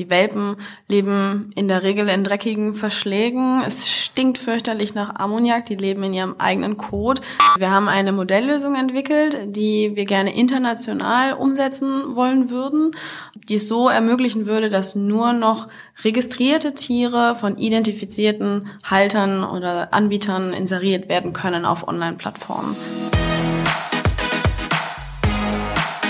die 0.00 0.10
Welpen 0.10 0.56
leben 0.88 1.52
in 1.54 1.68
der 1.68 1.82
Regel 1.82 2.08
in 2.08 2.24
dreckigen 2.24 2.74
Verschlägen. 2.74 3.62
Es 3.66 3.88
stinkt 3.90 4.38
fürchterlich 4.38 4.94
nach 4.94 5.14
Ammoniak. 5.16 5.66
Die 5.66 5.76
leben 5.76 6.02
in 6.02 6.14
ihrem 6.14 6.34
eigenen 6.38 6.78
Kot. 6.78 7.20
Wir 7.58 7.70
haben 7.70 7.88
eine 7.88 8.12
Modelllösung 8.12 8.74
entwickelt, 8.74 9.38
die 9.44 9.92
wir 9.94 10.06
gerne 10.06 10.34
international 10.34 11.34
umsetzen 11.34 12.16
wollen 12.16 12.48
würden, 12.50 12.92
die 13.34 13.56
es 13.56 13.68
so 13.68 13.88
ermöglichen 13.88 14.46
würde, 14.46 14.70
dass 14.70 14.94
nur 14.94 15.34
noch 15.34 15.68
registrierte 16.02 16.74
Tiere 16.74 17.36
von 17.38 17.58
identifizierten 17.58 18.70
Haltern 18.82 19.44
oder 19.44 19.92
Anbietern 19.92 20.54
inseriert 20.54 21.10
werden 21.10 21.34
können 21.34 21.66
auf 21.66 21.86
Online-Plattformen. 21.86 22.74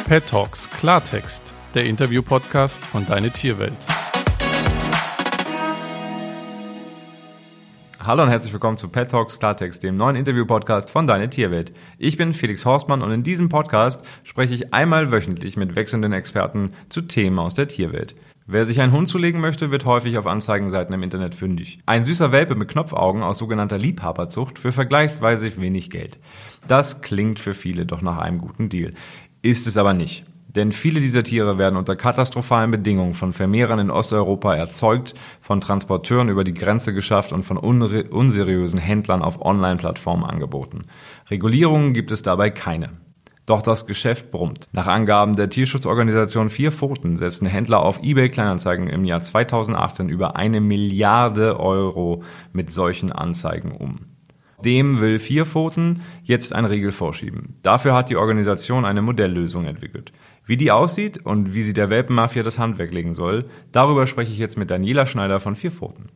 Pet 0.07 0.27
Talks 0.27 0.69
Klartext, 0.71 1.43
der 1.75 1.87
Interview-Podcast 1.87 2.85
von 2.85 3.07
Deine 3.07 3.31
Tierwelt. 3.31 3.73
Hallo 8.01 8.25
und 8.25 8.29
herzlich 8.29 8.53
willkommen 8.53 8.77
zu 8.77 8.89
Pet 8.89 9.11
Talks 9.11 9.39
Klartext, 9.39 9.83
dem 9.85 9.97
neuen 9.97 10.17
Interview-Podcast 10.17 10.91
von 10.91 11.07
Deine 11.07 11.31
Tierwelt. 11.31 11.73
Ich 11.99 12.17
bin 12.17 12.33
Felix 12.33 12.65
Horstmann 12.65 13.03
und 13.03 13.13
in 13.13 13.23
diesem 13.23 13.49
Podcast 13.49 14.03
spreche 14.25 14.55
ich 14.55 14.75
einmal 14.75 15.13
wöchentlich 15.13 15.57
mit 15.57 15.77
wechselnden 15.77 16.13
Experten 16.13 16.73
zu 16.89 17.03
Themen 17.03 17.39
aus 17.39 17.55
der 17.55 17.69
Tierwelt. 17.69 18.17
Wer 18.47 18.67
sich 18.67 18.81
einen 18.81 18.93
Hund 18.93 19.07
zulegen 19.07 19.41
möchte, 19.41 19.71
wird 19.71 19.85
häufig 19.85 20.19
auf 20.19 20.27
Anzeigenseiten 20.27 20.93
im 20.93 21.05
Internet 21.05 21.37
fündig. 21.37 21.79
Ein 21.87 22.03
süßer 22.03 22.33
Welpe 22.33 22.57
mit 22.57 22.69
Knopfaugen 22.69 23.23
aus 23.23 23.39
sogenannter 23.39 23.79
Liebhaberzucht 23.79 24.59
für 24.59 24.73
vergleichsweise 24.73 25.61
wenig 25.61 25.91
Geld. 25.91 26.19
Das 26.67 27.01
klingt 27.01 27.39
für 27.39 27.55
viele 27.55 27.87
doch 27.87 28.03
nach 28.03 28.19
einem 28.19 28.39
guten 28.39 28.71
Deal. 28.71 28.93
Ist 29.43 29.69
es 29.69 29.77
aber 29.77 29.95
nicht. 29.95 30.25
Denn 30.57 30.73
viele 30.73 31.01
dieser 31.01 31.23
Tiere 31.23 31.59
werden 31.59 31.77
unter 31.77 31.95
katastrophalen 31.95 32.73
Bedingungen 32.73 33.15
von 33.15 33.33
Vermehrern 33.33 33.79
in 33.79 33.91
Osteuropa 33.91 34.55
erzeugt, 34.57 35.15
von 35.41 35.61
Transporteuren 35.61 36.29
über 36.29 36.43
die 36.43 36.55
Grenze 36.55 36.93
geschafft 36.93 37.33
und 37.33 37.45
von 37.45 37.57
unseriösen 37.57 38.81
Händlern 38.81 39.23
auf 39.23 39.41
Online-Plattformen 39.41 40.25
angeboten. 40.25 40.87
Regulierungen 41.31 41.95
gibt 41.95 42.11
es 42.11 42.23
dabei 42.23 42.51
keine. 42.51 42.91
Doch 43.47 43.63
das 43.63 43.87
Geschäft 43.87 44.31
brummt. 44.33 44.69
Nach 44.73 44.89
Angaben 44.89 45.35
der 45.35 45.51
Tierschutzorganisation 45.51 46.51
Vier 46.51 46.73
Pfoten 46.73 47.17
setzten 47.17 47.47
Händler 47.47 47.81
auf 47.81 48.03
eBay 48.03 48.29
Kleinanzeigen 48.29 48.89
im 48.89 49.05
Jahr 49.05 49.23
2018 49.23 50.09
über 50.09 50.37
eine 50.37 50.61
Milliarde 50.61 51.59
Euro 51.59 52.23
mit 52.53 52.71
solchen 52.71 53.13
Anzeigen 53.13 53.73
um. 53.73 54.01
Dem 54.65 55.01
will 55.01 55.19
Vierpfoten 55.19 56.03
jetzt 56.23 56.55
ein 56.55 56.65
Riegel 56.65 56.93
vorschieben. 56.93 57.59
Dafür 57.63 57.95
hat 57.95 58.11
die 58.11 58.17
Organisation 58.17 58.85
eine 58.85 59.01
Modelllösung 59.01 59.65
entwickelt. 59.65 60.13
Wie 60.51 60.57
die 60.57 60.73
aussieht 60.73 61.25
und 61.25 61.55
wie 61.55 61.63
sie 61.63 61.75
der 61.75 61.91
Welpenmafia 61.91 62.43
das 62.43 62.59
Handwerk 62.59 62.91
legen 62.91 63.15
soll, 63.15 63.45
darüber 63.71 64.09
spreche 64.09 64.33
ich 64.33 64.39
jetzt 64.39 64.59
mit 64.59 64.69
Daniela 64.69 65.07
Schneider 65.07 65.39
von 65.39 65.55
Vierpfoten. 65.55 66.09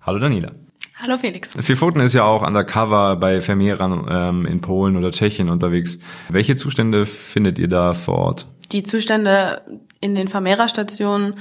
Hallo 0.00 0.20
Daniela. 0.20 0.52
Hallo 1.00 1.16
Felix. 1.16 1.56
Vierpfoten 1.58 2.00
ist 2.00 2.14
ja 2.14 2.22
auch 2.22 2.46
undercover 2.46 3.16
bei 3.16 3.40
Vermehrern 3.40 4.06
ähm, 4.08 4.46
in 4.46 4.60
Polen 4.60 4.96
oder 4.96 5.10
Tschechien 5.10 5.48
unterwegs. 5.48 5.98
Welche 6.28 6.54
Zustände 6.54 7.06
findet 7.06 7.58
ihr 7.58 7.66
da 7.66 7.92
vor 7.92 8.18
Ort? 8.18 8.46
Die 8.70 8.84
Zustände 8.84 9.62
in 10.00 10.14
den 10.14 10.28
Vermehrerstationen 10.28 11.34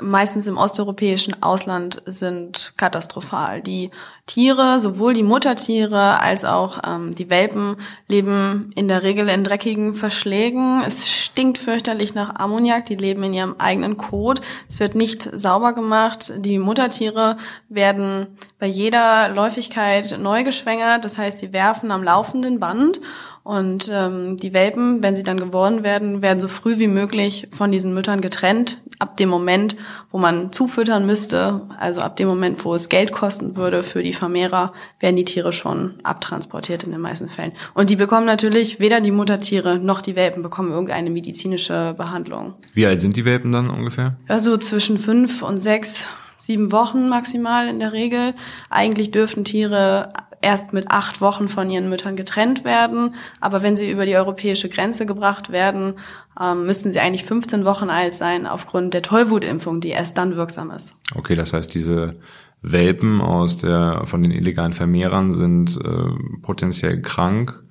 meistens 0.00 0.46
im 0.46 0.56
osteuropäischen 0.56 1.42
Ausland 1.42 2.02
sind 2.06 2.72
katastrophal. 2.76 3.60
Die 3.60 3.90
Tiere, 4.26 4.80
sowohl 4.80 5.12
die 5.12 5.22
Muttertiere 5.22 6.20
als 6.20 6.44
auch 6.44 6.80
ähm, 6.86 7.14
die 7.14 7.28
Welpen, 7.28 7.76
leben 8.08 8.72
in 8.74 8.88
der 8.88 9.02
Regel 9.02 9.28
in 9.28 9.44
dreckigen 9.44 9.94
Verschlägen. 9.94 10.82
Es 10.86 11.10
stinkt 11.10 11.58
fürchterlich 11.58 12.14
nach 12.14 12.36
Ammoniak. 12.36 12.86
Die 12.86 12.96
leben 12.96 13.22
in 13.24 13.34
ihrem 13.34 13.56
eigenen 13.58 13.96
Kot. 13.96 14.40
Es 14.68 14.80
wird 14.80 14.94
nicht 14.94 15.28
sauber 15.38 15.72
gemacht. 15.72 16.32
Die 16.36 16.58
Muttertiere 16.58 17.36
werden 17.68 18.38
bei 18.58 18.66
jeder 18.66 19.28
Läufigkeit 19.28 20.16
neu 20.18 20.44
geschwängert. 20.44 21.04
Das 21.04 21.18
heißt, 21.18 21.40
sie 21.40 21.52
werfen 21.52 21.90
am 21.90 22.02
laufenden 22.02 22.60
Band 22.60 23.00
und 23.44 23.90
ähm, 23.92 24.36
die 24.36 24.52
Welpen, 24.52 25.02
wenn 25.02 25.16
sie 25.16 25.24
dann 25.24 25.38
geboren 25.38 25.82
werden, 25.82 26.22
werden 26.22 26.40
so 26.40 26.46
früh 26.46 26.78
wie 26.78 26.86
möglich 26.86 27.48
von 27.50 27.72
diesen 27.72 27.92
Müttern 27.92 28.20
getrennt. 28.20 28.80
Ab 29.00 29.16
dem 29.16 29.28
Moment, 29.28 29.74
wo 30.12 30.18
man 30.18 30.52
zufüttern 30.52 31.06
müsste, 31.06 31.62
also 31.80 32.02
ab 32.02 32.14
dem 32.14 32.28
Moment, 32.28 32.64
wo 32.64 32.72
es 32.72 32.88
Geld 32.88 33.10
kosten 33.10 33.56
würde 33.56 33.82
für 33.82 34.04
die 34.04 34.12
Vermehrer, 34.12 34.72
werden 35.00 35.16
die 35.16 35.24
Tiere 35.24 35.52
schon 35.52 35.94
abtransportiert 36.04 36.84
in 36.84 36.92
den 36.92 37.00
meisten 37.00 37.28
Fällen. 37.28 37.50
Und 37.74 37.90
die 37.90 37.96
bekommen 37.96 38.26
natürlich 38.26 38.78
weder 38.78 39.00
die 39.00 39.10
Muttertiere 39.10 39.78
noch 39.78 40.02
die 40.02 40.14
Welpen 40.14 40.44
bekommen 40.44 40.70
irgendeine 40.70 41.10
medizinische 41.10 41.94
Behandlung. 41.98 42.54
Wie 42.74 42.86
alt 42.86 43.00
sind 43.00 43.16
die 43.16 43.24
Welpen 43.24 43.50
dann 43.50 43.70
ungefähr? 43.70 44.16
Also 44.28 44.56
zwischen 44.56 44.98
fünf 44.98 45.42
und 45.42 45.58
sechs 45.58 46.08
sieben 46.38 46.70
Wochen 46.70 47.08
maximal 47.08 47.68
in 47.68 47.80
der 47.80 47.92
Regel. 47.92 48.34
Eigentlich 48.70 49.10
dürften 49.10 49.44
Tiere 49.44 50.12
erst 50.42 50.72
mit 50.72 50.90
acht 50.90 51.20
Wochen 51.20 51.48
von 51.48 51.70
ihren 51.70 51.88
Müttern 51.88 52.16
getrennt 52.16 52.64
werden. 52.64 53.14
Aber 53.40 53.62
wenn 53.62 53.76
sie 53.76 53.90
über 53.90 54.04
die 54.04 54.16
europäische 54.16 54.68
Grenze 54.68 55.06
gebracht 55.06 55.50
werden, 55.50 55.94
ähm, 56.40 56.66
müssen 56.66 56.92
sie 56.92 57.00
eigentlich 57.00 57.24
15 57.24 57.64
Wochen 57.64 57.88
alt 57.88 58.14
sein 58.14 58.46
aufgrund 58.46 58.94
der 58.94 59.02
Tollwutimpfung, 59.02 59.80
die 59.80 59.90
erst 59.90 60.18
dann 60.18 60.36
wirksam 60.36 60.70
ist. 60.70 60.94
Okay, 61.14 61.34
das 61.34 61.52
heißt, 61.52 61.74
diese 61.74 62.16
Welpen 62.62 63.20
aus 63.20 63.58
der, 63.58 64.02
von 64.04 64.22
den 64.22 64.32
illegalen 64.32 64.72
Vermehrern 64.72 65.32
sind 65.32 65.78
äh, 65.82 66.40
potenziell 66.42 67.02
krank, 67.02 67.62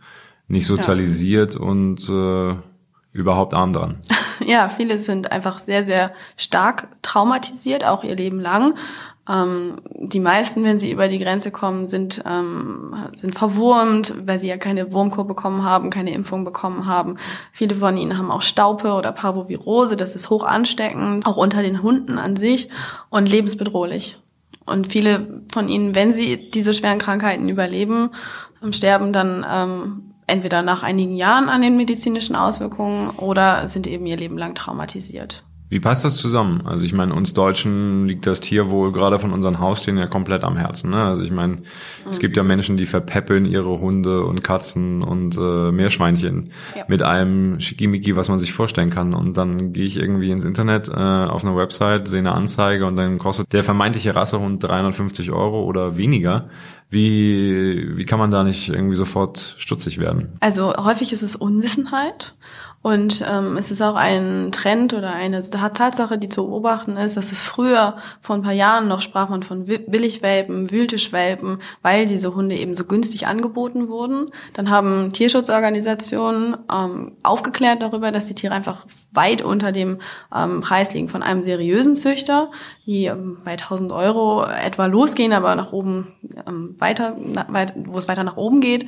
nicht 0.47 0.67
sozialisiert 0.67 1.55
ja. 1.55 1.61
und 1.61 2.09
äh, 2.09 2.55
überhaupt 3.13 3.53
arm 3.53 3.73
dran. 3.73 4.01
Ja, 4.43 4.69
viele 4.69 4.97
sind 4.97 5.31
einfach 5.31 5.59
sehr, 5.59 5.85
sehr 5.85 6.13
stark 6.35 6.87
traumatisiert, 7.03 7.85
auch 7.85 8.03
ihr 8.03 8.15
Leben 8.15 8.39
lang. 8.39 8.73
Ähm, 9.29 9.77
die 9.95 10.19
meisten, 10.19 10.63
wenn 10.63 10.79
sie 10.79 10.91
über 10.91 11.07
die 11.07 11.19
Grenze 11.19 11.51
kommen, 11.51 11.87
sind, 11.87 12.23
ähm, 12.25 12.95
sind 13.15 13.37
verwurmt, 13.37 14.13
weil 14.25 14.39
sie 14.39 14.47
ja 14.47 14.57
keine 14.57 14.93
Wurmkur 14.93 15.27
bekommen 15.27 15.63
haben, 15.63 15.91
keine 15.91 16.13
Impfung 16.13 16.43
bekommen 16.43 16.87
haben. 16.87 17.17
Viele 17.51 17.75
von 17.75 17.97
ihnen 17.97 18.17
haben 18.17 18.31
auch 18.31 18.41
Staupe 18.41 18.93
oder 18.93 19.11
Parvovirose, 19.11 19.95
das 19.95 20.15
ist 20.15 20.29
hoch 20.29 20.43
ansteckend, 20.43 21.27
auch 21.27 21.37
unter 21.37 21.61
den 21.61 21.83
Hunden 21.83 22.17
an 22.17 22.35
sich 22.35 22.69
und 23.09 23.29
lebensbedrohlich. 23.29 24.17
Und 24.65 24.91
viele 24.91 25.43
von 25.51 25.69
ihnen, 25.69 25.95
wenn 25.95 26.13
sie 26.13 26.49
diese 26.49 26.73
schweren 26.73 26.99
Krankheiten 26.99 27.47
überleben, 27.47 28.09
ähm, 28.63 28.73
sterben 28.73 29.13
dann 29.13 29.45
ähm, 29.49 30.13
entweder 30.25 30.61
nach 30.61 30.81
einigen 30.81 31.15
Jahren 31.15 31.49
an 31.49 31.61
den 31.61 31.77
medizinischen 31.77 32.35
Auswirkungen 32.35 33.11
oder 33.11 33.67
sind 33.67 33.85
eben 33.85 34.05
ihr 34.05 34.17
Leben 34.17 34.37
lang 34.37 34.55
traumatisiert. 34.55 35.43
Wie 35.71 35.79
passt 35.79 36.03
das 36.03 36.17
zusammen? 36.17 36.63
Also 36.65 36.85
ich 36.85 36.91
meine, 36.91 37.15
uns 37.15 37.33
Deutschen 37.33 38.05
liegt 38.05 38.27
das 38.27 38.41
Tierwohl 38.41 38.91
gerade 38.91 39.19
von 39.19 39.31
unseren 39.31 39.61
Haustieren 39.61 39.97
ja 39.97 40.05
komplett 40.05 40.43
am 40.43 40.57
Herzen. 40.57 40.89
Ne? 40.89 41.01
Also 41.01 41.23
ich 41.23 41.31
meine, 41.31 41.53
mhm. 41.53 41.63
es 42.09 42.19
gibt 42.19 42.35
ja 42.35 42.43
Menschen, 42.43 42.75
die 42.75 42.85
verpäppeln 42.85 43.45
ihre 43.45 43.79
Hunde 43.79 44.25
und 44.25 44.43
Katzen 44.43 45.01
und 45.01 45.37
äh, 45.37 45.71
Meerschweinchen 45.71 46.51
ja. 46.75 46.83
mit 46.89 47.01
allem 47.03 47.61
Schickimicki, 47.61 48.17
was 48.17 48.27
man 48.27 48.37
sich 48.37 48.51
vorstellen 48.51 48.89
kann. 48.89 49.13
Und 49.13 49.37
dann 49.37 49.71
gehe 49.71 49.85
ich 49.85 49.95
irgendwie 49.95 50.29
ins 50.29 50.43
Internet 50.43 50.89
äh, 50.89 50.91
auf 50.91 51.45
eine 51.45 51.55
Website, 51.55 52.09
sehe 52.09 52.19
eine 52.19 52.33
Anzeige 52.33 52.85
und 52.85 52.97
dann 52.97 53.17
kostet 53.17 53.53
der 53.53 53.63
vermeintliche 53.63 54.13
Rassehund 54.13 54.61
350 54.61 55.31
Euro 55.31 55.63
oder 55.63 55.95
weniger. 55.95 56.49
Wie, 56.89 57.97
wie 57.97 58.03
kann 58.03 58.19
man 58.19 58.31
da 58.31 58.43
nicht 58.43 58.67
irgendwie 58.67 58.97
sofort 58.97 59.55
stutzig 59.57 59.99
werden? 59.99 60.33
Also 60.41 60.75
häufig 60.75 61.13
ist 61.13 61.21
es 61.21 61.37
Unwissenheit. 61.37 62.35
Und 62.81 63.23
ähm, 63.27 63.57
es 63.57 63.69
ist 63.69 63.81
auch 63.81 63.95
ein 63.95 64.51
Trend 64.51 64.93
oder 64.93 65.13
eine 65.13 65.41
Tatsache, 65.41 66.17
die 66.17 66.29
zu 66.29 66.47
beobachten 66.47 66.97
ist, 66.97 67.15
dass 67.15 67.31
es 67.31 67.39
früher, 67.39 67.97
vor 68.21 68.35
ein 68.35 68.41
paar 68.41 68.53
Jahren 68.53 68.87
noch, 68.87 69.01
sprach 69.01 69.29
man 69.29 69.43
von 69.43 69.65
Billigwelpen, 69.65 70.71
Wühltischwelpen, 70.71 71.59
weil 71.83 72.07
diese 72.07 72.33
Hunde 72.33 72.55
eben 72.55 72.73
so 72.73 72.85
günstig 72.85 73.27
angeboten 73.27 73.87
wurden. 73.87 74.31
Dann 74.53 74.71
haben 74.71 75.13
Tierschutzorganisationen 75.13 76.57
ähm, 76.73 77.11
aufgeklärt 77.21 77.83
darüber, 77.83 78.11
dass 78.11 78.25
die 78.25 78.35
Tiere 78.35 78.55
einfach 78.55 78.87
weit 79.11 79.41
unter 79.41 79.71
dem 79.71 79.99
ähm, 80.35 80.61
Preis 80.61 80.93
liegen 80.93 81.09
von 81.09 81.21
einem 81.21 81.41
seriösen 81.41 81.95
Züchter, 81.95 82.49
die 82.85 83.05
ähm, 83.05 83.39
bei 83.43 83.51
1000 83.51 83.91
Euro 83.91 84.45
etwa 84.45 84.85
losgehen, 84.85 85.33
aber 85.33 85.55
nach 85.55 85.71
oben 85.71 86.13
ähm, 86.47 86.75
weiter, 86.79 87.17
na, 87.19 87.45
weit, 87.49 87.73
wo 87.75 87.97
es 87.97 88.07
weiter 88.07 88.23
nach 88.23 88.37
oben 88.37 88.61
geht. 88.61 88.85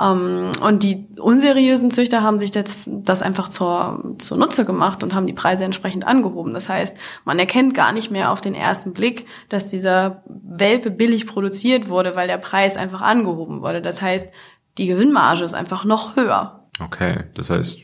Ähm, 0.00 0.50
und 0.66 0.82
die 0.82 1.06
unseriösen 1.20 1.90
Züchter 1.90 2.22
haben 2.22 2.38
sich 2.38 2.54
jetzt 2.54 2.88
das 2.90 3.22
einfach 3.22 3.35
zur, 3.48 4.16
zur 4.18 4.36
Nutze 4.36 4.64
gemacht 4.64 5.02
und 5.02 5.14
haben 5.14 5.26
die 5.26 5.32
Preise 5.32 5.64
entsprechend 5.64 6.06
angehoben. 6.06 6.54
Das 6.54 6.68
heißt, 6.68 6.96
man 7.24 7.38
erkennt 7.38 7.74
gar 7.74 7.92
nicht 7.92 8.10
mehr 8.10 8.32
auf 8.32 8.40
den 8.40 8.54
ersten 8.54 8.92
Blick, 8.92 9.26
dass 9.48 9.68
dieser 9.68 10.22
Welpe 10.26 10.90
billig 10.90 11.26
produziert 11.26 11.88
wurde, 11.88 12.16
weil 12.16 12.26
der 12.26 12.38
Preis 12.38 12.76
einfach 12.76 13.02
angehoben 13.02 13.62
wurde. 13.62 13.82
Das 13.82 14.02
heißt, 14.02 14.28
die 14.78 14.86
Gewinnmarge 14.86 15.44
ist 15.44 15.54
einfach 15.54 15.84
noch 15.84 16.16
höher. 16.16 16.66
Okay, 16.80 17.24
das 17.34 17.50
heißt, 17.50 17.80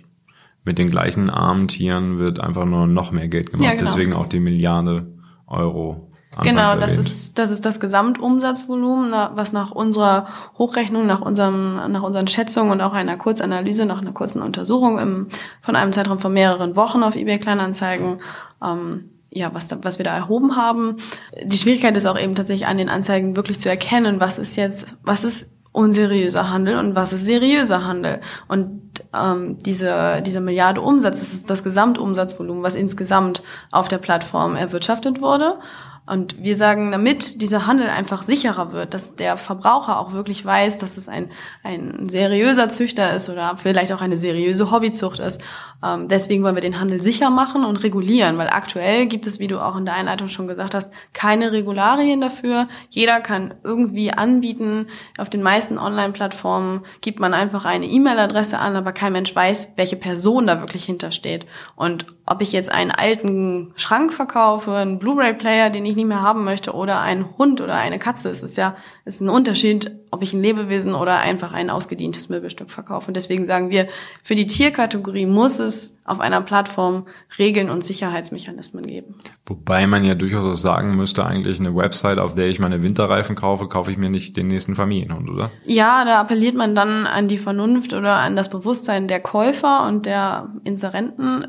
mit 0.64 0.78
den 0.78 0.90
gleichen 0.90 1.30
armen 1.30 1.68
Tieren 1.68 2.18
wird 2.18 2.40
einfach 2.40 2.64
nur 2.64 2.86
noch 2.86 3.12
mehr 3.12 3.28
Geld 3.28 3.50
gemacht. 3.50 3.64
Ja, 3.64 3.72
genau. 3.72 3.84
Deswegen 3.84 4.12
auch 4.12 4.26
die 4.26 4.40
Milliarde 4.40 5.12
Euro. 5.46 6.11
Genau, 6.40 6.76
das 6.76 6.96
ist, 6.96 7.38
das 7.38 7.50
ist 7.50 7.66
das 7.66 7.78
Gesamtumsatzvolumen, 7.78 9.12
was 9.34 9.52
nach 9.52 9.70
unserer 9.70 10.26
Hochrechnung, 10.56 11.06
nach, 11.06 11.20
unserem, 11.20 11.76
nach 11.92 12.02
unseren 12.02 12.26
Schätzungen 12.26 12.72
und 12.72 12.80
auch 12.80 12.94
einer 12.94 13.18
Kurzanalyse, 13.18 13.84
nach 13.84 14.00
einer 14.00 14.12
kurzen 14.12 14.40
Untersuchung 14.40 14.98
im, 14.98 15.28
von 15.60 15.76
einem 15.76 15.92
Zeitraum 15.92 16.20
von 16.20 16.32
mehreren 16.32 16.74
Wochen 16.74 17.02
auf 17.02 17.16
eBay 17.16 17.38
Kleinanzeigen 17.38 18.20
ähm, 18.64 19.10
ja, 19.34 19.54
was, 19.54 19.68
da, 19.68 19.78
was 19.82 19.98
wir 19.98 20.04
da 20.04 20.14
erhoben 20.14 20.56
haben. 20.56 20.98
Die 21.42 21.56
Schwierigkeit 21.56 21.96
ist 21.96 22.06
auch 22.06 22.18
eben 22.18 22.34
tatsächlich 22.34 22.68
an 22.68 22.78
den 22.78 22.90
Anzeigen 22.90 23.36
wirklich 23.36 23.60
zu 23.60 23.68
erkennen, 23.68 24.20
was 24.20 24.38
ist 24.38 24.56
jetzt, 24.56 24.94
was 25.02 25.24
ist 25.24 25.50
unseriöser 25.72 26.50
Handel 26.50 26.76
und 26.76 26.94
was 26.94 27.14
ist 27.14 27.24
seriöser 27.24 27.86
Handel. 27.86 28.20
Und 28.46 28.82
ähm, 29.18 29.56
diese, 29.64 30.22
diese 30.24 30.40
Milliarde 30.40 30.82
Umsatz, 30.82 31.20
das 31.20 31.32
ist 31.32 31.48
das 31.48 31.64
Gesamtumsatzvolumen, 31.64 32.62
was 32.62 32.74
insgesamt 32.74 33.42
auf 33.70 33.88
der 33.88 33.98
Plattform 33.98 34.54
erwirtschaftet 34.54 35.22
wurde. 35.22 35.58
Und 36.04 36.42
wir 36.42 36.56
sagen, 36.56 36.90
damit 36.90 37.40
dieser 37.40 37.66
Handel 37.68 37.88
einfach 37.88 38.22
sicherer 38.22 38.72
wird, 38.72 38.92
dass 38.92 39.14
der 39.14 39.36
Verbraucher 39.36 40.00
auch 40.00 40.12
wirklich 40.12 40.44
weiß, 40.44 40.78
dass 40.78 40.96
es 40.96 41.08
ein, 41.08 41.30
ein 41.62 42.06
seriöser 42.06 42.68
Züchter 42.68 43.14
ist 43.14 43.30
oder 43.30 43.56
vielleicht 43.56 43.92
auch 43.92 44.00
eine 44.00 44.16
seriöse 44.16 44.72
Hobbyzucht 44.72 45.20
ist. 45.20 45.40
Ähm, 45.84 46.08
deswegen 46.08 46.42
wollen 46.42 46.56
wir 46.56 46.60
den 46.60 46.80
Handel 46.80 47.00
sicher 47.00 47.30
machen 47.30 47.64
und 47.64 47.76
regulieren, 47.84 48.36
weil 48.36 48.48
aktuell 48.48 49.06
gibt 49.06 49.28
es, 49.28 49.38
wie 49.38 49.46
du 49.46 49.60
auch 49.60 49.76
in 49.76 49.84
der 49.84 49.94
Einleitung 49.94 50.28
schon 50.28 50.48
gesagt 50.48 50.74
hast, 50.74 50.90
keine 51.12 51.52
Regularien 51.52 52.20
dafür. 52.20 52.68
Jeder 52.90 53.20
kann 53.20 53.54
irgendwie 53.62 54.10
anbieten. 54.12 54.88
Auf 55.18 55.30
den 55.30 55.42
meisten 55.42 55.78
Online-Plattformen 55.78 56.84
gibt 57.00 57.20
man 57.20 57.32
einfach 57.32 57.64
eine 57.64 57.86
E-Mail-Adresse 57.86 58.58
an, 58.58 58.74
aber 58.74 58.90
kein 58.90 59.12
Mensch 59.12 59.34
weiß, 59.34 59.74
welche 59.76 59.96
Person 59.96 60.48
da 60.48 60.58
wirklich 60.58 60.84
hintersteht. 60.84 61.46
Und 61.76 62.06
ob 62.26 62.40
ich 62.40 62.52
jetzt 62.52 62.72
einen 62.72 62.92
alten 62.92 63.72
Schrank 63.76 64.12
verkaufe, 64.12 64.72
einen 64.72 64.98
Blu-ray-Player, 64.98 65.70
den 65.70 65.84
ich 65.84 65.91
nicht 65.96 66.06
mehr 66.06 66.22
haben 66.22 66.44
möchte, 66.44 66.72
oder 66.72 67.00
einen 67.00 67.36
Hund 67.38 67.60
oder 67.60 67.74
eine 67.74 67.98
Katze, 67.98 68.30
es 68.30 68.42
ist 68.42 68.56
ja 68.56 68.76
ist 69.04 69.20
ein 69.20 69.28
Unterschied, 69.28 69.90
ob 70.10 70.22
ich 70.22 70.32
ein 70.32 70.42
Lebewesen 70.42 70.94
oder 70.94 71.18
einfach 71.18 71.52
ein 71.52 71.70
ausgedientes 71.70 72.28
Möbelstück 72.28 72.70
verkaufe. 72.70 73.08
Und 73.08 73.14
deswegen 73.14 73.46
sagen 73.46 73.70
wir, 73.70 73.88
für 74.22 74.34
die 74.34 74.46
Tierkategorie 74.46 75.26
muss 75.26 75.58
es 75.58 75.96
auf 76.04 76.20
einer 76.20 76.40
Plattform 76.42 77.06
Regeln 77.38 77.70
und 77.70 77.84
Sicherheitsmechanismen 77.84 78.86
geben. 78.86 79.14
Wobei 79.46 79.86
man 79.86 80.04
ja 80.04 80.14
durchaus 80.14 80.60
sagen 80.60 80.96
müsste, 80.96 81.24
eigentlich 81.24 81.60
eine 81.60 81.74
Website, 81.74 82.18
auf 82.18 82.34
der 82.34 82.48
ich 82.48 82.58
meine 82.58 82.82
Winterreifen 82.82 83.36
kaufe, 83.36 83.68
kaufe 83.68 83.90
ich 83.90 83.98
mir 83.98 84.10
nicht 84.10 84.36
den 84.36 84.48
nächsten 84.48 84.74
Familienhund, 84.74 85.30
oder? 85.30 85.50
Ja, 85.64 86.04
da 86.04 86.20
appelliert 86.20 86.56
man 86.56 86.74
dann 86.74 87.06
an 87.06 87.28
die 87.28 87.38
Vernunft 87.38 87.94
oder 87.94 88.16
an 88.16 88.36
das 88.36 88.50
Bewusstsein 88.50 89.08
der 89.08 89.20
Käufer 89.20 89.86
und 89.86 90.06
der 90.06 90.50
Inserenten 90.64 91.46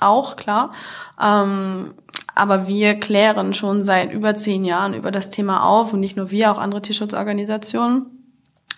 auch, 0.00 0.36
klar. 0.36 0.72
Ähm, 1.20 1.94
aber 2.38 2.68
wir 2.68 2.94
klären 2.94 3.54
schon 3.54 3.84
seit 3.84 4.12
über 4.12 4.36
zehn 4.36 4.64
Jahren 4.64 4.94
über 4.94 5.10
das 5.10 5.30
Thema 5.30 5.64
auf 5.64 5.92
und 5.92 6.00
nicht 6.00 6.16
nur 6.16 6.30
wir, 6.30 6.52
auch 6.52 6.58
andere 6.58 6.82
Tierschutzorganisationen. 6.82 8.06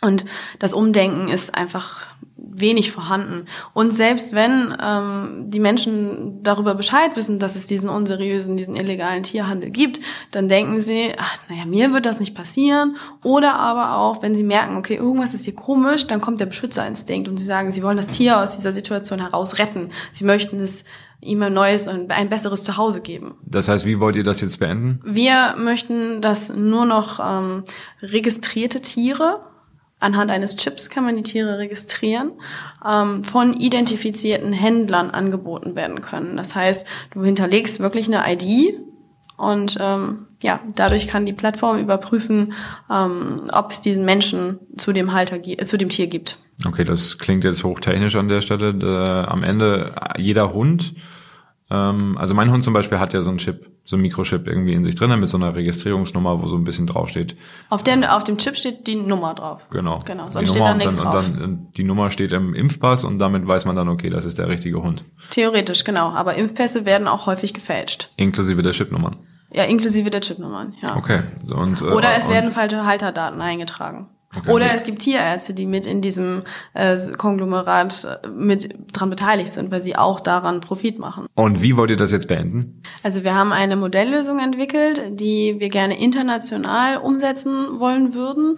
Und 0.02 0.24
das 0.58 0.72
Umdenken 0.72 1.28
ist 1.28 1.54
einfach 1.54 2.06
wenig 2.52 2.90
vorhanden. 2.90 3.46
Und 3.74 3.90
selbst 3.90 4.34
wenn 4.34 4.74
ähm, 4.82 5.44
die 5.48 5.60
Menschen 5.60 6.42
darüber 6.42 6.74
Bescheid 6.74 7.16
wissen, 7.16 7.38
dass 7.38 7.54
es 7.54 7.66
diesen 7.66 7.88
unseriösen, 7.88 8.56
diesen 8.56 8.76
illegalen 8.76 9.22
Tierhandel 9.22 9.70
gibt, 9.70 10.00
dann 10.30 10.48
denken 10.48 10.80
sie, 10.80 11.12
ach, 11.18 11.36
naja, 11.48 11.64
mir 11.66 11.92
wird 11.92 12.06
das 12.06 12.20
nicht 12.20 12.34
passieren. 12.34 12.96
Oder 13.22 13.54
aber 13.54 13.98
auch, 13.98 14.22
wenn 14.22 14.34
sie 14.34 14.42
merken, 14.42 14.76
okay, 14.76 14.96
irgendwas 14.96 15.34
ist 15.34 15.44
hier 15.44 15.54
komisch, 15.54 16.06
dann 16.06 16.20
kommt 16.20 16.40
der 16.40 16.46
Beschützerinstinkt 16.46 17.28
und 17.28 17.38
sie 17.38 17.46
sagen, 17.46 17.72
sie 17.72 17.82
wollen 17.82 17.96
das 17.96 18.08
Tier 18.08 18.40
aus 18.40 18.56
dieser 18.56 18.72
Situation 18.72 19.20
heraus 19.20 19.58
retten. 19.58 19.90
Sie 20.12 20.24
möchten 20.24 20.60
es 20.60 20.84
ihm 21.20 21.42
ein 21.42 21.52
neues 21.52 21.88
und 21.88 22.10
ein 22.10 22.28
besseres 22.28 22.64
Zuhause 22.64 23.00
geben. 23.00 23.36
Das 23.44 23.68
heißt, 23.68 23.86
wie 23.86 24.00
wollt 24.00 24.16
ihr 24.16 24.22
das 24.22 24.40
jetzt 24.40 24.58
beenden? 24.58 25.00
Wir 25.04 25.54
möchten, 25.58 26.20
dass 26.20 26.48
nur 26.54 26.86
noch 26.86 27.20
ähm, 27.20 27.64
registrierte 28.02 28.80
Tiere 28.80 29.40
Anhand 30.00 30.30
eines 30.30 30.56
Chips 30.56 30.88
kann 30.88 31.04
man 31.04 31.16
die 31.16 31.22
Tiere 31.22 31.58
registrieren, 31.58 32.32
ähm, 32.88 33.22
von 33.22 33.52
identifizierten 33.52 34.54
Händlern 34.54 35.10
angeboten 35.10 35.76
werden 35.76 36.00
können. 36.00 36.38
Das 36.38 36.54
heißt, 36.54 36.86
du 37.12 37.22
hinterlegst 37.22 37.80
wirklich 37.80 38.06
eine 38.06 38.24
ID 38.32 38.78
und 39.36 39.76
ähm, 39.78 40.26
ja, 40.42 40.60
dadurch 40.74 41.06
kann 41.06 41.26
die 41.26 41.34
Plattform 41.34 41.78
überprüfen, 41.78 42.54
ähm, 42.90 43.42
ob 43.52 43.72
es 43.72 43.82
diesen 43.82 44.06
Menschen 44.06 44.58
zu 44.78 44.94
dem 44.94 45.12
Halter, 45.12 45.36
äh, 45.36 45.66
zu 45.66 45.76
dem 45.76 45.90
Tier 45.90 46.06
gibt. 46.06 46.38
Okay, 46.66 46.84
das 46.84 47.18
klingt 47.18 47.44
jetzt 47.44 47.64
hochtechnisch 47.64 48.16
an 48.16 48.28
der 48.28 48.40
Stelle. 48.40 48.70
Äh, 48.70 49.26
am 49.26 49.42
Ende 49.42 49.94
jeder 50.18 50.52
Hund 50.52 50.94
ähm, 51.70 52.18
also 52.18 52.34
mein 52.34 52.50
Hund 52.50 52.64
zum 52.64 52.74
Beispiel 52.74 52.98
hat 52.98 53.12
ja 53.12 53.20
so 53.20 53.30
einen 53.30 53.38
Chip, 53.38 53.70
so 53.84 53.96
einen 53.96 54.02
Mikrochip 54.02 54.48
irgendwie 54.48 54.72
in 54.72 54.82
sich 54.82 54.96
drin, 54.96 55.16
mit 55.18 55.28
so 55.28 55.36
einer 55.36 55.54
Registrierungsnummer, 55.54 56.42
wo 56.42 56.48
so 56.48 56.56
ein 56.56 56.64
bisschen 56.64 56.86
draufsteht. 56.86 57.36
Auf, 57.68 57.82
der, 57.82 58.16
auf 58.16 58.24
dem 58.24 58.38
Chip 58.38 58.56
steht 58.56 58.86
die 58.88 58.96
Nummer 58.96 59.34
drauf. 59.34 59.66
Genau. 59.70 60.00
Genau, 60.04 60.30
sonst 60.30 60.50
steht 60.50 60.62
da 60.62 60.74
nichts 60.74 60.96
drauf. 60.96 61.28
Und 61.28 61.40
dann 61.40 61.68
die 61.76 61.84
Nummer 61.84 62.10
steht 62.10 62.32
im 62.32 62.54
Impfpass 62.54 63.04
und 63.04 63.18
damit 63.18 63.46
weiß 63.46 63.64
man 63.66 63.76
dann, 63.76 63.88
okay, 63.88 64.10
das 64.10 64.24
ist 64.24 64.38
der 64.38 64.48
richtige 64.48 64.82
Hund. 64.82 65.04
Theoretisch, 65.30 65.84
genau. 65.84 66.10
Aber 66.10 66.34
Impfpässe 66.34 66.86
werden 66.86 67.06
auch 67.06 67.26
häufig 67.26 67.54
gefälscht. 67.54 68.10
Inklusive 68.16 68.62
der 68.62 68.72
Chipnummern. 68.72 69.16
Ja, 69.52 69.64
inklusive 69.64 70.10
der 70.10 70.20
Chipnummern, 70.20 70.74
ja. 70.82 70.96
Okay. 70.96 71.22
Und, 71.48 71.82
äh, 71.82 71.84
Oder 71.84 72.16
es 72.16 72.28
werden 72.28 72.50
falsche 72.50 72.84
Halterdaten 72.84 73.40
eingetragen. 73.40 74.08
Okay. 74.36 74.52
Oder 74.52 74.72
es 74.72 74.84
gibt 74.84 75.02
Tierärzte, 75.02 75.54
die 75.54 75.66
mit 75.66 75.86
in 75.86 76.02
diesem 76.02 76.44
äh, 76.74 76.96
Konglomerat 77.18 78.20
äh, 78.22 78.28
mit 78.28 78.76
dran 78.92 79.10
beteiligt 79.10 79.52
sind, 79.52 79.72
weil 79.72 79.82
sie 79.82 79.96
auch 79.96 80.20
daran 80.20 80.60
Profit 80.60 81.00
machen. 81.00 81.26
Und 81.34 81.62
wie 81.62 81.76
wollt 81.76 81.90
ihr 81.90 81.96
das 81.96 82.12
jetzt 82.12 82.28
beenden? 82.28 82.80
Also 83.02 83.24
wir 83.24 83.34
haben 83.34 83.52
eine 83.52 83.74
Modelllösung 83.74 84.38
entwickelt, 84.38 85.02
die 85.18 85.56
wir 85.58 85.68
gerne 85.68 86.00
international 86.00 86.98
umsetzen 86.98 87.80
wollen 87.80 88.14
würden, 88.14 88.54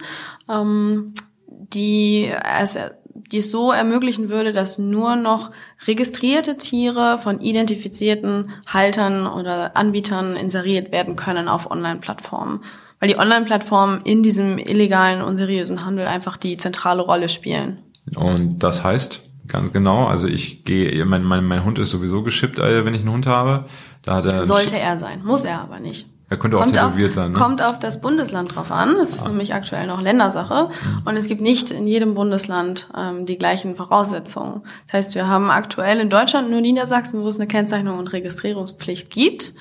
ähm, 0.47 1.13
die 1.47 2.31
es 2.59 2.77
die 3.15 3.39
es 3.39 3.49
so 3.49 3.71
ermöglichen 3.71 4.29
würde, 4.29 4.51
dass 4.51 4.77
nur 4.77 5.15
noch 5.15 5.49
registrierte 5.87 6.57
Tiere 6.57 7.17
von 7.17 7.41
identifizierten 7.41 8.51
Haltern 8.67 9.25
oder 9.25 9.75
Anbietern 9.75 10.35
inseriert 10.35 10.91
werden 10.91 11.15
können 11.15 11.47
auf 11.47 11.71
Online-Plattformen 11.71 12.61
weil 13.03 13.09
die 13.09 13.19
Online-Plattformen 13.19 13.99
in 14.05 14.23
diesem 14.23 14.57
illegalen, 14.57 15.21
unseriösen 15.21 15.85
Handel 15.85 16.07
einfach 16.07 16.37
die 16.37 16.55
zentrale 16.55 17.01
Rolle 17.01 17.27
spielen. 17.27 17.79
Und 18.15 18.63
das 18.63 18.85
heißt? 18.85 19.19
Ganz 19.49 19.73
genau. 19.73 20.07
Also 20.07 20.29
ich 20.29 20.63
gehe, 20.63 21.03
mein, 21.03 21.21
mein, 21.25 21.43
mein 21.43 21.65
Hund 21.65 21.79
ist 21.79 21.89
sowieso 21.89 22.23
geschippt, 22.23 22.59
äh, 22.59 22.85
wenn 22.85 22.93
ich 22.93 23.01
einen 23.01 23.11
Hund 23.11 23.27
habe. 23.27 23.65
Da 24.03 24.15
hat 24.15 24.25
er 24.27 24.45
Sollte 24.45 24.79
er 24.79 24.97
sein, 24.97 25.21
muss 25.25 25.43
er 25.43 25.59
aber 25.59 25.81
nicht. 25.81 26.07
Er 26.29 26.37
könnte 26.37 26.57
auch 26.57 26.65
tätowiert 26.65 27.13
sein. 27.13 27.33
Ne? 27.33 27.37
Kommt 27.37 27.61
auf 27.61 27.77
das 27.77 27.99
Bundesland 27.99 28.55
drauf 28.55 28.71
an. 28.71 28.95
Das 28.97 29.11
ist 29.11 29.25
ah. 29.25 29.27
nämlich 29.27 29.53
aktuell 29.53 29.85
noch 29.85 29.99
Ländersache. 29.99 30.69
Mhm. 30.69 31.01
Und 31.03 31.17
es 31.17 31.27
gibt 31.27 31.41
nicht 31.41 31.71
in 31.71 31.85
jedem 31.87 32.13
Bundesland 32.13 32.87
ähm, 32.97 33.25
die 33.25 33.37
gleichen 33.37 33.75
Voraussetzungen. 33.75 34.61
Das 34.85 34.93
heißt, 34.93 35.15
wir 35.15 35.27
haben 35.27 35.51
aktuell 35.51 35.99
in 35.99 36.09
Deutschland 36.09 36.49
nur 36.49 36.61
Niedersachsen, 36.61 37.21
wo 37.21 37.27
es 37.27 37.35
eine 37.35 37.47
Kennzeichnung 37.47 37.99
und 37.99 38.13
Registrierungspflicht 38.13 39.09
gibt. 39.09 39.55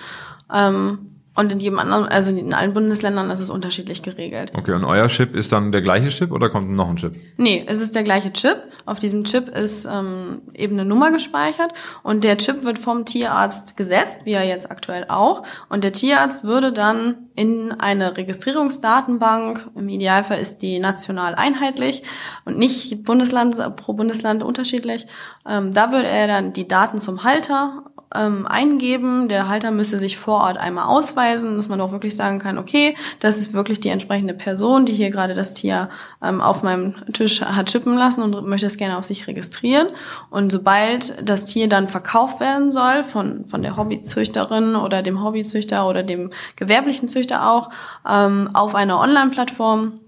Ähm, 0.55 1.12
und 1.35 1.51
in 1.51 1.61
jedem 1.61 1.79
anderen, 1.79 2.05
also 2.05 2.31
in 2.31 2.53
allen 2.53 2.75
Bundesländern 2.75 3.31
ist 3.31 3.41
es 3.41 3.49
unterschiedlich 3.49 4.03
geregelt. 4.03 4.53
Okay, 4.55 4.73
und 4.73 4.85
euer 4.85 5.09
Chip 5.09 5.35
ist 5.35 5.51
dann 5.51 5.73
der 5.73 5.81
gleiche 5.81 6.09
Chip 6.09 6.31
oder 6.31 6.51
kommt 6.51 6.71
noch 6.71 6.91
ein 6.91 6.97
Chip? 6.97 7.15
Nee, 7.39 7.65
es 7.67 7.81
ist 7.81 7.95
der 7.95 8.03
gleiche 8.03 8.33
Chip. 8.33 8.57
Auf 8.85 8.99
diesem 8.99 9.25
Chip 9.25 9.49
ist 9.49 9.87
ähm, 9.87 10.43
eben 10.53 10.79
eine 10.79 10.85
Nummer 10.85 11.11
gespeichert 11.11 11.73
und 12.03 12.23
der 12.25 12.37
Chip 12.37 12.65
wird 12.65 12.79
vom 12.79 13.07
Tierarzt 13.07 13.79
gesetzt, 13.79 14.21
wie 14.25 14.33
er 14.33 14.45
jetzt 14.45 14.71
aktuell 14.71 15.07
auch. 15.09 15.43
Und 15.71 15.85
der 15.85 15.93
Tierarzt 15.93 16.45
würde 16.45 16.71
dann 16.71 17.29
in 17.35 17.73
eine 17.73 18.17
Registrierungsdatenbank, 18.19 19.71
im 19.75 19.89
Idealfall 19.89 20.39
ist 20.39 20.59
die 20.59 20.79
national 20.79 21.35
einheitlich 21.35 22.03
und 22.45 22.59
nicht 22.59 23.05
Bundesland 23.05 23.57
pro 23.77 23.95
Bundesland 23.95 24.43
unterschiedlich, 24.43 25.07
ähm, 25.49 25.73
da 25.73 25.93
würde 25.93 26.09
er 26.09 26.27
dann 26.27 26.53
die 26.53 26.69
Daten 26.69 27.01
zum 27.01 27.25
Halter 27.25 27.85
ähm, 28.15 28.47
eingeben. 28.47 29.29
Der 29.29 29.49
Halter 29.49 29.71
müsste 29.71 29.99
sich 29.99 30.19
vor 30.19 30.43
Ort 30.43 30.59
einmal 30.59 30.85
ausweisen, 30.85 31.57
dass 31.57 31.69
man 31.69 31.81
auch 31.81 31.93
wirklich 31.93 32.17
sagen 32.17 32.39
kann, 32.39 32.59
okay, 32.59 32.97
das 33.21 33.39
ist 33.39 33.53
wirklich 33.53 33.81
die 33.81 33.89
entsprechende 33.89 34.35
Person, 34.35 34.87
die 34.87 34.93
hier 34.93 35.11
gerade 35.11 35.35
das 35.35 35.55
Tier 35.55 35.89
ähm, 36.23 36.41
auf 36.41 36.63
meinem 36.63 36.95
Tisch 37.13 37.43
hat 37.43 37.67
chippen 37.71 37.95
lassen 37.97 38.23
und 38.23 38.47
möchte 38.47 38.67
es 38.67 38.77
gerne 38.77 38.99
auf 38.99 39.05
sich 39.05 39.27
registrieren. 39.27 39.89
Und 40.31 40.53
sobald 40.53 41.29
das 41.29 41.47
Tier 41.47 41.69
dann 41.69 41.89
verkauft 41.89 42.41
werden 42.41 42.73
soll 42.73 43.03
von, 43.03 43.47
von 43.47 43.63
der 43.63 43.77
Hobbyzüchterin 43.77 44.77
oder 44.77 45.03
dem 45.03 45.23
Hobbyzüchter 45.23 45.89
oder 45.89 46.03
dem 46.03 46.31
gewerblichen 46.57 47.09
Züchter 47.09 47.51
auch 47.51 47.71
ähm, 48.09 48.51
auf 48.53 48.75
einer 48.75 48.99
Online-Plattform, 48.99 50.01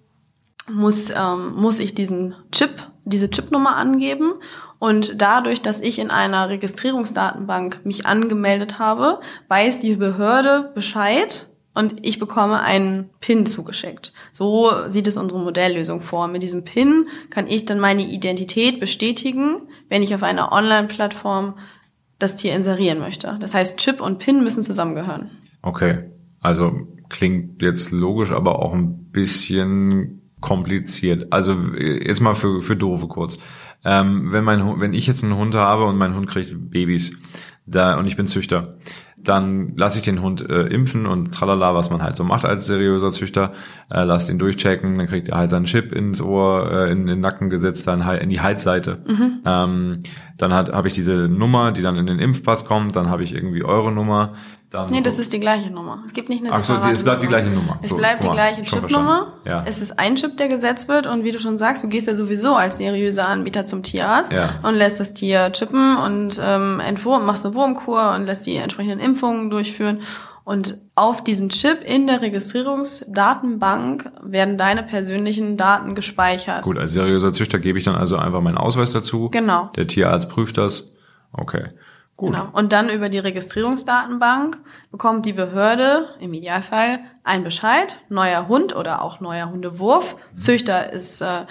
muss, 0.73 1.11
ähm, 1.11 1.55
muss 1.57 1.79
ich 1.79 1.95
diesen 1.95 2.35
Chip, 2.51 2.71
diese 3.05 3.29
Chipnummer 3.31 3.77
angeben 3.77 4.35
und 4.85 5.23
dadurch, 5.23 5.63
dass 5.63 5.81
ich 5.81 5.99
in 5.99 6.11
einer 6.11 6.51
Registrierungsdatenbank 6.51 7.87
mich 7.87 8.05
angemeldet 8.05 8.79
habe, 8.79 9.19
weiß 9.49 9.81
die 9.81 9.97
Behörde 9.97 10.73
Bescheid 10.75 11.47
und 11.73 12.05
ich 12.07 12.19
bekomme 12.19 12.61
einen 12.61 13.09
PIN 13.21 13.47
zugeschickt. 13.47 14.13
So 14.33 14.71
sieht 14.89 15.07
es 15.07 15.17
unsere 15.17 15.41
Modelllösung 15.41 16.03
vor. 16.03 16.27
Mit 16.27 16.43
diesem 16.43 16.67
PIN 16.67 17.07
kann 17.31 17.47
ich 17.47 17.65
dann 17.65 17.81
meine 17.81 18.03
Identität 18.07 18.79
bestätigen, 18.79 19.63
wenn 19.89 20.03
ich 20.03 20.15
auf 20.15 20.23
einer 20.23 20.53
Online-Plattform 20.53 21.55
das 22.19 22.37
Tier 22.37 22.55
inserieren 22.55 22.99
möchte. 22.99 23.39
Das 23.41 23.55
heißt, 23.55 23.79
Chip 23.79 24.03
und 24.03 24.19
PIN 24.19 24.45
müssen 24.45 24.63
zusammengehören. 24.63 25.31
Okay, 25.63 26.11
also 26.41 26.73
klingt 27.09 27.63
jetzt 27.63 27.91
logisch, 27.91 28.33
aber 28.33 28.59
auch 28.59 28.75
ein 28.75 29.11
bisschen 29.13 30.21
kompliziert. 30.43 31.33
Also 31.33 31.55
jetzt 31.75 32.21
mal 32.21 32.35
für, 32.35 32.61
für 32.61 32.77
Doofe 32.77 33.09
kurz. 33.09 33.39
Ähm, 33.85 34.33
wenn, 34.33 34.45
mein, 34.45 34.81
wenn 34.81 34.95
ich 34.95 35.07
jetzt 35.07 35.23
einen 35.23 35.37
Hund 35.37 35.55
habe 35.55 35.85
und 35.85 35.97
mein 35.97 36.15
Hund 36.15 36.29
kriegt 36.29 36.71
Babys, 36.71 37.13
da, 37.67 37.99
und 37.99 38.07
ich 38.07 38.17
bin 38.17 38.27
Züchter, 38.27 38.77
dann 39.17 39.75
lasse 39.77 39.99
ich 39.99 40.05
den 40.05 40.21
Hund 40.21 40.49
äh, 40.49 40.67
impfen 40.67 41.07
und 41.07 41.33
tralala, 41.33 41.75
was 41.75 41.91
man 41.91 42.03
halt 42.03 42.17
so 42.17 42.25
macht 42.25 42.45
als 42.45 42.67
seriöser 42.67 43.11
Züchter, 43.11 43.53
äh, 43.91 44.05
lass 44.05 44.29
ihn 44.29 44.39
durchchecken, 44.39 44.99
dann 44.99 45.07
kriegt 45.07 45.29
er 45.29 45.39
halt 45.39 45.51
seinen 45.51 45.65
Chip 45.65 45.93
ins 45.93 46.21
Ohr, 46.21 46.71
äh, 46.71 46.93
in, 46.93 47.01
in 47.01 47.07
den 47.07 47.21
Nacken 47.21 47.49
gesetzt, 47.49 47.87
dann 47.87 48.05
halt 48.05 48.23
in 48.23 48.29
die 48.29 48.41
Halsseite. 48.41 49.03
Mhm. 49.07 49.41
Ähm, 49.47 50.03
dann 50.37 50.53
habe 50.53 50.89
ich 50.89 50.95
diese 50.95 51.29
Nummer, 51.29 51.73
die 51.73 51.81
dann 51.81 51.97
in 51.97 52.07
den 52.07 52.19
Impfpass 52.19 52.67
kommt, 52.67 52.97
dann 52.97 53.09
habe 53.09 53.23
ich 53.23 53.35
irgendwie 53.35 53.65
eure 53.65 53.93
Nummer. 53.93 54.35
Dann 54.75 54.91
nee, 54.91 55.01
das 55.03 55.21
ist 55.21 55.33
die 55.33 55.39
gleiche 55.39 55.71
Nummer. 55.71 56.03
Es 56.05 56.13
gibt 56.13 56.29
nicht 56.29 56.43
eine 56.45 56.53
Ach 56.53 56.65
so, 56.65 56.77
die, 56.79 56.91
es 56.91 57.05
bleibt 57.05 57.23
die 57.23 57.29
gleiche 57.29 57.49
Nummer. 57.49 57.79
Es 57.81 57.91
so, 57.91 57.97
bleibt 57.97 58.25
die 58.25 58.29
gleiche 58.29 58.63
Chipnummer. 58.63 59.35
Ja. 59.45 59.63
Es 59.67 59.81
ist 59.81 60.01
ein 60.01 60.17
Chip, 60.17 60.37
der 60.37 60.49
gesetzt 60.49 60.89
wird 60.89 61.07
und 61.07 61.23
wie 61.23 61.31
du 61.31 61.39
schon 61.39 61.59
sagst, 61.59 61.85
du 61.85 61.89
gehst 61.89 62.09
ja 62.09 62.17
sowieso 62.17 62.57
als 62.57 62.79
seriöser 62.79 63.29
Anbieter 63.29 63.67
zum 63.67 63.85
Tierarzt 63.85 64.33
Ja. 64.33 64.55
und 64.63 64.75
lässt 64.75 64.99
das 64.99 65.15
Tier 65.15 65.53
chippen 65.53 65.97
und 65.97 66.41
ähm, 66.43 66.81
entwurm, 66.81 67.25
machst 67.25 67.47
eine 67.47 67.55
Wurmkur 67.55 68.13
und 68.17 68.25
lässt 68.27 68.47
die 68.47 68.57
entsprechenden 68.57 68.99
Impfungen 68.99 69.49
durchführen. 69.49 70.01
Und 70.43 70.77
auf 70.95 71.25
diesem 71.25 71.49
Chip 71.49 71.83
in 71.85 72.07
der 72.07 72.21
Registrierungsdatenbank 72.21 74.11
werden 74.23 74.59
deine 74.59 74.83
persönlichen 74.83 75.57
Daten 75.57 75.95
gespeichert. 75.95 76.63
Gut, 76.63 76.79
als 76.79 76.93
seriöser 76.93 77.33
Züchter 77.33 77.59
gebe 77.59 77.79
ich 77.79 77.85
dann 77.85 77.95
also 77.95 78.17
einfach 78.17 78.41
meinen 78.41 78.59
Ausweis 78.59 78.93
dazu. 78.93 79.31
Genau. 79.31 79.71
Der 79.77 79.87
Tierarzt 79.87 80.29
prüft 80.29 80.59
das. 80.59 80.93
Okay. 81.33 81.69
Gut. 82.17 82.33
Genau. 82.33 82.49
Und 82.53 82.73
dann 82.73 82.91
über 82.91 83.09
die 83.09 83.19
Registrierungsdatenbank 83.19 84.61
bekommt 84.93 85.27
die 85.27 85.33
Behörde 85.33 86.07
im 86.21 86.33
Idealfall 86.33 87.01
einen 87.25 87.43
Bescheid, 87.43 87.97
neuer 88.09 88.47
Hund 88.47 88.77
oder 88.77 89.03
auch 89.03 89.19
neuer 89.19 89.51
Hundewurf. 89.51 90.15
Züchter 90.37 90.93
ist 90.93 91.21
äh, 91.23 91.47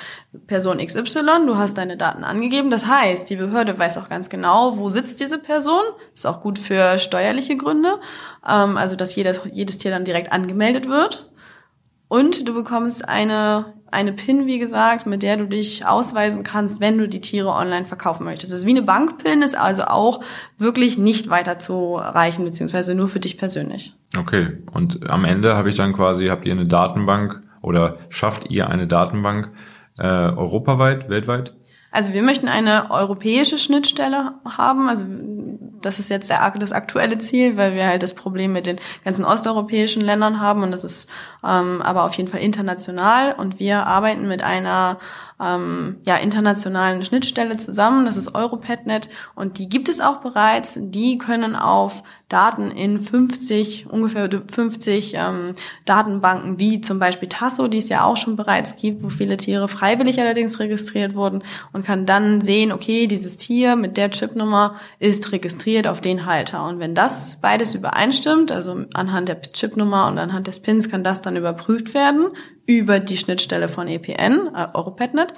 Person 0.47 0.77
XY, 0.77 1.47
du 1.47 1.57
hast 1.57 1.77
deine 1.77 1.97
Daten 1.97 2.23
angegeben. 2.23 2.69
Das 2.69 2.85
heißt, 2.85 3.29
die 3.29 3.35
Behörde 3.35 3.77
weiß 3.77 3.97
auch 3.97 4.07
ganz 4.07 4.29
genau, 4.29 4.77
wo 4.77 4.89
sitzt 4.89 5.19
diese 5.19 5.37
Person. 5.37 5.83
Ist 6.15 6.25
auch 6.25 6.39
gut 6.39 6.57
für 6.57 6.97
steuerliche 6.97 7.57
Gründe. 7.57 7.99
Ähm, 8.47 8.77
also, 8.77 8.95
dass 8.95 9.15
jedes, 9.15 9.41
jedes 9.51 9.79
Tier 9.79 9.91
dann 9.91 10.05
direkt 10.05 10.31
angemeldet 10.31 10.87
wird. 10.87 11.29
Und 12.13 12.47
du 12.47 12.53
bekommst 12.53 13.09
eine, 13.09 13.73
eine 13.89 14.13
PIN, 14.13 14.45
wie 14.45 14.59
gesagt, 14.59 15.07
mit 15.07 15.23
der 15.23 15.35
du 15.35 15.47
dich 15.47 15.87
ausweisen 15.87 16.43
kannst, 16.43 16.79
wenn 16.79 16.99
du 16.99 17.09
die 17.09 17.21
Tiere 17.21 17.49
online 17.49 17.85
verkaufen 17.85 18.23
möchtest. 18.23 18.53
Das 18.53 18.59
ist 18.59 18.67
wie 18.67 18.69
eine 18.69 18.83
Bank-PIN, 18.83 19.41
ist 19.41 19.57
also 19.57 19.85
auch 19.85 20.23
wirklich 20.59 20.99
nicht 20.99 21.31
weiter 21.31 21.57
zu 21.57 21.95
reichen, 21.95 22.45
beziehungsweise 22.45 22.93
nur 22.93 23.07
für 23.07 23.19
dich 23.19 23.39
persönlich. 23.39 23.95
Okay. 24.15 24.59
Und 24.71 25.09
am 25.09 25.25
Ende 25.25 25.55
habe 25.55 25.69
ich 25.69 25.75
dann 25.75 25.93
quasi, 25.93 26.27
habt 26.27 26.45
ihr 26.45 26.51
eine 26.51 26.67
Datenbank 26.67 27.41
oder 27.63 27.97
schafft 28.09 28.51
ihr 28.51 28.69
eine 28.69 28.85
Datenbank 28.85 29.49
äh, 29.97 30.03
europaweit, 30.05 31.09
weltweit? 31.09 31.55
Also 31.89 32.13
wir 32.13 32.21
möchten 32.21 32.47
eine 32.47 32.91
europäische 32.91 33.57
Schnittstelle 33.57 34.33
haben. 34.45 34.87
Also 34.87 35.05
das 35.85 35.99
ist 35.99 36.09
jetzt 36.09 36.29
der, 36.29 36.53
das 36.57 36.71
aktuelle 36.71 37.17
Ziel, 37.17 37.57
weil 37.57 37.73
wir 37.75 37.87
halt 37.87 38.03
das 38.03 38.15
Problem 38.15 38.53
mit 38.53 38.65
den 38.65 38.77
ganzen 39.03 39.25
osteuropäischen 39.25 40.01
Ländern 40.01 40.39
haben 40.39 40.63
und 40.63 40.71
das 40.71 40.83
ist 40.83 41.09
ähm, 41.43 41.81
aber 41.81 42.05
auf 42.05 42.13
jeden 42.15 42.29
Fall 42.29 42.41
international. 42.41 43.33
Und 43.33 43.59
wir 43.59 43.85
arbeiten 43.85 44.27
mit 44.27 44.43
einer 44.43 44.97
ähm, 45.41 45.97
ja, 46.05 46.17
internationalen 46.17 47.03
Schnittstelle 47.03 47.57
zusammen. 47.57 48.05
Das 48.05 48.17
ist 48.17 48.35
EuroPetNet 48.35 49.09
und 49.35 49.59
die 49.59 49.69
gibt 49.69 49.89
es 49.89 50.01
auch 50.01 50.17
bereits. 50.17 50.77
Die 50.79 51.17
können 51.17 51.55
auf 51.55 52.03
Daten 52.33 52.71
in 52.71 52.99
50, 52.99 53.87
ungefähr 53.91 54.27
50 54.27 55.13
ähm, 55.13 55.53
Datenbanken, 55.85 56.59
wie 56.59 56.81
zum 56.81 56.97
Beispiel 56.97 57.29
Tasso, 57.29 57.67
die 57.67 57.77
es 57.77 57.89
ja 57.89 58.03
auch 58.03 58.17
schon 58.17 58.35
bereits 58.35 58.75
gibt, 58.75 59.03
wo 59.03 59.09
viele 59.09 59.37
Tiere 59.37 59.67
freiwillig 59.67 60.19
allerdings 60.19 60.59
registriert 60.59 61.13
wurden 61.13 61.43
und 61.73 61.85
kann 61.85 62.07
dann 62.07 62.41
sehen, 62.41 62.71
okay, 62.71 63.05
dieses 63.05 63.37
Tier 63.37 63.75
mit 63.75 63.97
der 63.97 64.09
Chipnummer 64.09 64.79
ist 64.97 65.31
registriert 65.31 65.87
auf 65.87 66.01
den 66.01 66.25
Halter. 66.25 66.65
Und 66.65 66.79
wenn 66.79 66.95
das 66.95 67.37
beides 67.39 67.75
übereinstimmt, 67.75 68.51
also 68.51 68.83
anhand 68.95 69.29
der 69.29 69.39
Chipnummer 69.41 70.07
und 70.07 70.17
anhand 70.17 70.47
des 70.47 70.59
Pins 70.59 70.89
kann 70.89 71.03
das 71.03 71.21
dann 71.21 71.35
überprüft 71.35 71.93
werden 71.93 72.29
über 72.65 72.99
die 72.99 73.17
Schnittstelle 73.17 73.67
von 73.67 73.87
EPN, 73.87 74.49
äh, 74.55 74.67
EuroPetNet, 74.73 75.32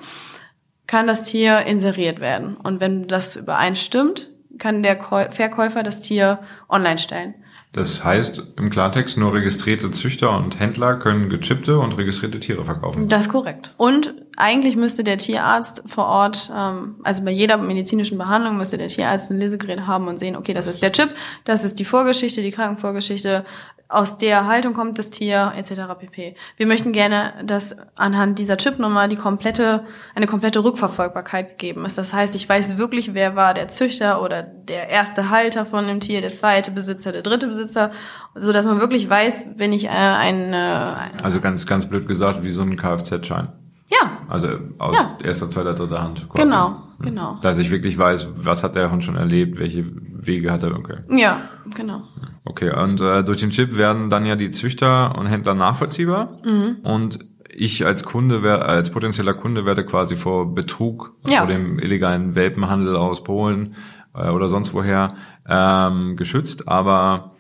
kann 0.87 1.07
das 1.07 1.23
Tier 1.23 1.65
inseriert 1.65 2.19
werden. 2.19 2.57
Und 2.57 2.79
wenn 2.79 3.07
das 3.07 3.35
übereinstimmt, 3.35 4.29
kann 4.57 4.83
der 4.83 4.95
Käu 4.95 5.29
Verkäufer 5.31 5.83
das 5.83 6.01
Tier 6.01 6.39
online 6.69 6.97
stellen. 6.97 7.33
Das 7.75 8.05
heißt 8.05 8.41
im 8.55 8.69
Klartext, 8.69 9.17
nur 9.17 9.33
registrierte 9.33 9.91
Züchter 9.91 10.37
und 10.37 10.61
Händler 10.61 10.95
können 10.95 11.27
gechippte 11.27 11.77
und 11.77 11.97
registrierte 11.97 12.39
Tiere 12.39 12.63
verkaufen. 12.63 13.09
Das 13.09 13.25
ist 13.25 13.31
korrekt. 13.33 13.73
Und 13.75 14.13
eigentlich 14.37 14.77
müsste 14.77 15.03
der 15.03 15.17
Tierarzt 15.17 15.83
vor 15.85 16.05
Ort, 16.05 16.49
ähm, 16.55 16.95
also 17.03 17.25
bei 17.25 17.31
jeder 17.31 17.57
medizinischen 17.57 18.17
Behandlung 18.17 18.55
müsste 18.55 18.77
der 18.77 18.87
Tierarzt 18.87 19.29
ein 19.29 19.39
Lesegerät 19.39 19.81
haben 19.87 20.07
und 20.07 20.19
sehen, 20.19 20.37
okay, 20.37 20.53
das 20.53 20.67
ist 20.67 20.83
der 20.83 20.93
Chip, 20.93 21.09
das 21.43 21.65
ist 21.65 21.77
die 21.77 21.83
Vorgeschichte, 21.83 22.41
die 22.41 22.51
Krankenvorgeschichte, 22.51 23.43
aus 23.87 24.17
der 24.17 24.47
Haltung 24.47 24.73
kommt 24.73 24.97
das 24.97 25.11
Tier 25.11 25.53
etc. 25.55 25.81
pp. 25.99 26.35
Wir 26.57 26.65
möchten 26.67 26.91
gerne, 26.91 27.33
dass 27.43 27.75
anhand 27.95 28.39
dieser 28.39 28.57
Chipnummer 28.57 29.07
die 29.07 29.15
komplette 29.15 29.83
eine 30.15 30.25
komplette 30.27 30.63
Rückverfolgbarkeit 30.63 31.49
gegeben 31.49 31.85
ist. 31.85 31.97
Das 31.97 32.11
heißt, 32.13 32.33
ich 32.35 32.49
weiß 32.49 32.77
wirklich, 32.77 33.13
wer 33.13 33.35
war 33.35 33.53
der 33.53 33.67
Züchter 33.67 34.21
oder 34.21 34.41
der 34.43 34.89
erste 34.89 35.29
Halter 35.29 35.65
von 35.65 35.87
dem 35.87 35.99
Tier, 35.99 36.21
der 36.21 36.31
zweite 36.31 36.71
Besitzer, 36.71 37.11
der 37.11 37.21
dritte 37.21 37.47
Besitzer, 37.47 37.91
so 38.33 38.51
dass 38.51 38.65
man 38.65 38.79
wirklich 38.79 39.09
weiß, 39.09 39.49
wenn 39.57 39.71
ich 39.71 39.85
äh, 39.85 39.89
eine, 39.89 40.97
eine 40.97 41.23
Also 41.23 41.39
ganz, 41.39 41.65
ganz 41.65 41.87
blöd 41.87 42.07
gesagt, 42.07 42.43
wie 42.43 42.51
so 42.51 42.63
ein 42.63 42.77
Kfz-Schein. 42.77 43.49
ja 43.89 44.11
Also 44.27 44.47
aus 44.79 44.95
Ja. 44.95 45.17
erster, 45.23 45.49
zweiter, 45.49 45.73
dritter 45.73 46.01
Hand. 46.01 46.27
Quasi. 46.29 46.41
genau 46.47 46.81
genau 46.99 47.37
Dass 47.41 47.57
ich 47.57 47.71
wirklich 47.71 47.97
weiß, 47.97 48.29
was 48.35 48.63
hat 48.63 48.75
der 48.75 48.89
Hund 48.89 49.03
schon 49.03 49.17
erlebt, 49.17 49.59
welche 49.59 49.83
Wege 50.27 50.51
hat 50.51 50.63
er, 50.63 50.75
okay. 50.75 50.97
ja 51.09 51.41
genau 51.75 52.01
Okay, 52.47 52.71
und 52.71 53.01
äh, 53.01 53.23
durch 53.23 53.39
den 53.39 53.49
Chip 53.49 53.75
werden 53.75 54.09
dann 54.09 54.25
ja 54.25 54.35
die 54.35 54.51
Züchter 54.51 55.17
und 55.17 55.25
Händler 55.25 55.55
nachvollziehbar. 55.55 56.39
Mhm. 56.45 56.77
Und 56.83 57.19
ich 57.49 57.85
als 57.85 58.03
Kunde, 58.03 58.43
wer- 58.43 58.67
als 58.67 58.91
potenzieller 58.91 59.33
Kunde 59.33 59.65
werde 59.65 59.83
quasi 59.85 60.15
vor 60.15 60.53
Betrug, 60.53 61.13
Ja. 61.27 61.39
vor 61.39 61.47
dem 61.47 61.79
illegalen 61.79 62.35
Welpenhandel 62.35 62.95
aus 62.97 63.23
Polen 63.23 63.75
äh, 64.13 64.29
oder 64.29 64.47
sonst 64.47 64.73
woher 64.75 65.15
ähm, 65.49 66.17
geschützt. 66.17 66.67
Aber 66.67 67.31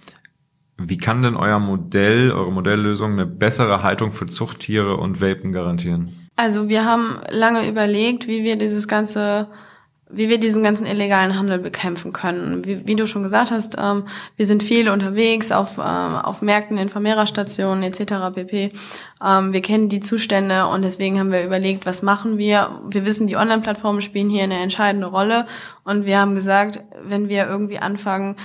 wie 0.77 0.97
kann 0.97 1.21
denn 1.21 1.35
euer 1.35 1.59
Modell, 1.59 2.31
eure 2.31 2.51
Modelllösung 2.51 3.11
eine 3.13 3.25
bessere 3.27 3.83
Haltung 3.83 4.11
für 4.11 4.25
Zuchttiere 4.25 4.97
und 4.97 5.21
Welpen 5.21 5.51
garantieren? 5.51 6.29
Also 6.35 6.67
wir 6.67 6.83
haben 6.83 7.19
lange 7.29 7.67
überlegt, 7.69 8.27
wie 8.27 8.43
wir 8.43 8.57
dieses 8.57 8.87
ganze, 8.87 9.47
wie 10.09 10.29
wir 10.29 10.39
diesen 10.39 10.61
ganzen 10.61 10.85
illegalen 10.85 11.37
Handel 11.37 11.57
bekämpfen 11.57 12.13
können. 12.13 12.63
Wie, 12.63 12.85
wie 12.85 12.95
du 12.95 13.07
schon 13.07 13.23
gesagt 13.23 13.49
hast, 13.49 13.75
ähm, 13.79 14.03
wir 14.37 14.45
sind 14.45 14.61
viel 14.61 14.89
unterwegs 14.89 15.51
auf, 15.51 15.79
ähm, 15.79 16.15
auf 16.15 16.41
Märkten, 16.41 16.77
in 16.77 16.89
Vermehrerstationen 16.89 17.83
etc. 17.83 18.33
pp. 18.35 18.71
Ähm, 19.23 19.53
wir 19.53 19.61
kennen 19.61 19.89
die 19.89 20.01
Zustände 20.01 20.67
und 20.67 20.83
deswegen 20.83 21.19
haben 21.19 21.31
wir 21.31 21.43
überlegt, 21.43 21.87
was 21.87 22.03
machen 22.03 22.37
wir. 22.37 22.79
Wir 22.87 23.05
wissen, 23.05 23.25
die 23.25 23.35
Online-Plattformen 23.35 24.01
spielen 24.01 24.29
hier 24.29 24.43
eine 24.43 24.59
entscheidende 24.59 25.07
Rolle 25.07 25.47
und 25.83 26.05
wir 26.05 26.19
haben 26.19 26.35
gesagt, 26.35 26.81
wenn 27.03 27.27
wir 27.27 27.47
irgendwie 27.47 27.79
anfangen, 27.79 28.35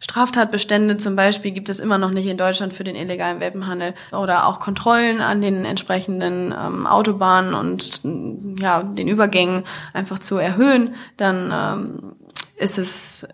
Straftatbestände 0.00 0.96
zum 0.96 1.16
Beispiel 1.16 1.50
gibt 1.50 1.68
es 1.68 1.80
immer 1.80 1.98
noch 1.98 2.10
nicht 2.10 2.26
in 2.26 2.36
Deutschland 2.36 2.72
für 2.72 2.84
den 2.84 2.94
illegalen 2.94 3.40
Welpenhandel 3.40 3.94
oder 4.12 4.46
auch 4.46 4.60
Kontrollen 4.60 5.20
an 5.20 5.42
den 5.42 5.64
entsprechenden 5.64 6.54
ähm, 6.56 6.86
Autobahnen 6.86 7.54
und 7.54 8.02
ja 8.60 8.82
den 8.82 9.08
Übergängen 9.08 9.64
einfach 9.92 10.18
zu 10.18 10.36
erhöhen, 10.36 10.94
dann 11.16 11.52
ähm, 11.52 12.16
ist 12.56 12.78
es 12.78 13.26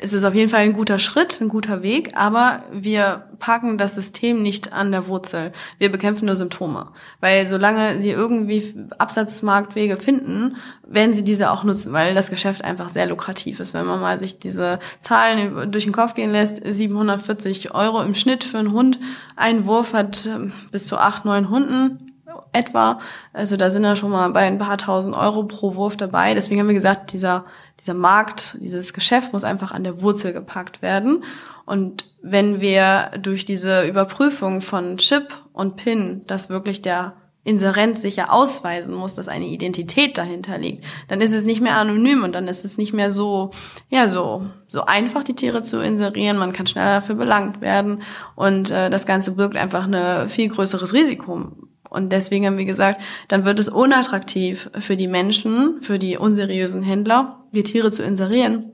ist 0.00 0.12
es 0.12 0.24
auf 0.24 0.34
jeden 0.34 0.48
Fall 0.48 0.60
ein 0.60 0.72
guter 0.72 0.98
Schritt, 0.98 1.40
ein 1.40 1.48
guter 1.48 1.82
Weg, 1.82 2.16
aber 2.16 2.64
wir 2.72 3.24
packen 3.38 3.78
das 3.78 3.94
System 3.94 4.42
nicht 4.42 4.72
an 4.72 4.90
der 4.90 5.06
Wurzel. 5.06 5.52
Wir 5.78 5.92
bekämpfen 5.92 6.26
nur 6.26 6.36
Symptome. 6.36 6.88
Weil 7.20 7.46
solange 7.46 8.00
sie 8.00 8.10
irgendwie 8.10 8.74
Absatzmarktwege 8.98 9.96
finden, 9.96 10.56
werden 10.86 11.14
sie 11.14 11.24
diese 11.24 11.50
auch 11.50 11.62
nutzen, 11.62 11.92
weil 11.92 12.14
das 12.14 12.30
Geschäft 12.30 12.64
einfach 12.64 12.88
sehr 12.88 13.06
lukrativ 13.06 13.60
ist. 13.60 13.74
Wenn 13.74 13.86
man 13.86 14.00
mal 14.00 14.18
sich 14.18 14.38
diese 14.38 14.80
Zahlen 15.00 15.70
durch 15.70 15.84
den 15.84 15.92
Kopf 15.92 16.14
gehen 16.14 16.32
lässt, 16.32 16.60
740 16.64 17.74
Euro 17.74 18.02
im 18.02 18.14
Schnitt 18.14 18.44
für 18.44 18.58
einen 18.58 18.72
Hund. 18.72 18.98
Ein 19.36 19.66
Wurf 19.66 19.92
hat 19.92 20.26
ähm, 20.26 20.52
bis 20.72 20.86
zu 20.86 20.98
acht, 20.98 21.24
neun 21.24 21.48
Hunden 21.50 22.05
etwa. 22.52 23.00
Also 23.32 23.56
da 23.56 23.70
sind 23.70 23.84
ja 23.84 23.96
schon 23.96 24.10
mal 24.10 24.30
bei 24.30 24.40
ein 24.40 24.58
paar 24.58 24.78
tausend 24.78 25.14
Euro 25.14 25.44
pro 25.44 25.74
Wurf 25.74 25.96
dabei. 25.96 26.34
Deswegen 26.34 26.60
haben 26.60 26.68
wir 26.68 26.74
gesagt, 26.74 27.12
dieser, 27.12 27.44
dieser 27.80 27.94
Markt, 27.94 28.56
dieses 28.60 28.92
Geschäft 28.92 29.32
muss 29.32 29.44
einfach 29.44 29.72
an 29.72 29.84
der 29.84 30.02
Wurzel 30.02 30.32
gepackt 30.32 30.82
werden. 30.82 31.24
Und 31.64 32.06
wenn 32.22 32.60
wir 32.60 33.10
durch 33.20 33.44
diese 33.44 33.86
Überprüfung 33.86 34.60
von 34.60 34.98
Chip 34.98 35.34
und 35.52 35.76
PIN, 35.76 36.22
dass 36.26 36.48
wirklich 36.48 36.82
der 36.82 37.14
Inserent 37.46 38.00
sich 38.00 38.16
ja 38.16 38.30
ausweisen 38.30 38.92
muss, 38.92 39.14
dass 39.14 39.28
eine 39.28 39.46
Identität 39.46 40.18
dahinter 40.18 40.58
liegt, 40.58 40.84
dann 41.06 41.20
ist 41.20 41.32
es 41.32 41.44
nicht 41.44 41.60
mehr 41.60 41.76
anonym 41.76 42.24
und 42.24 42.32
dann 42.32 42.48
ist 42.48 42.64
es 42.64 42.76
nicht 42.76 42.92
mehr 42.92 43.12
so, 43.12 43.52
ja, 43.88 44.08
so, 44.08 44.46
so 44.66 44.84
einfach, 44.84 45.22
die 45.22 45.36
Tiere 45.36 45.62
zu 45.62 45.80
inserieren. 45.80 46.38
Man 46.38 46.52
kann 46.52 46.66
schneller 46.66 46.96
dafür 46.96 47.14
belangt 47.14 47.60
werden 47.60 48.02
und 48.34 48.72
äh, 48.72 48.90
das 48.90 49.06
Ganze 49.06 49.36
birgt 49.36 49.56
einfach 49.56 49.86
ein 49.86 50.28
viel 50.28 50.48
größeres 50.48 50.92
Risiko. 50.92 51.52
Und 51.88 52.10
deswegen 52.10 52.46
haben 52.46 52.58
wir 52.58 52.64
gesagt, 52.64 53.00
dann 53.28 53.44
wird 53.44 53.58
es 53.58 53.68
unattraktiv 53.68 54.70
für 54.78 54.96
die 54.96 55.08
Menschen, 55.08 55.80
für 55.82 55.98
die 55.98 56.16
unseriösen 56.16 56.82
Händler, 56.82 57.40
die 57.52 57.62
Tiere 57.62 57.90
zu 57.90 58.02
inserieren, 58.02 58.72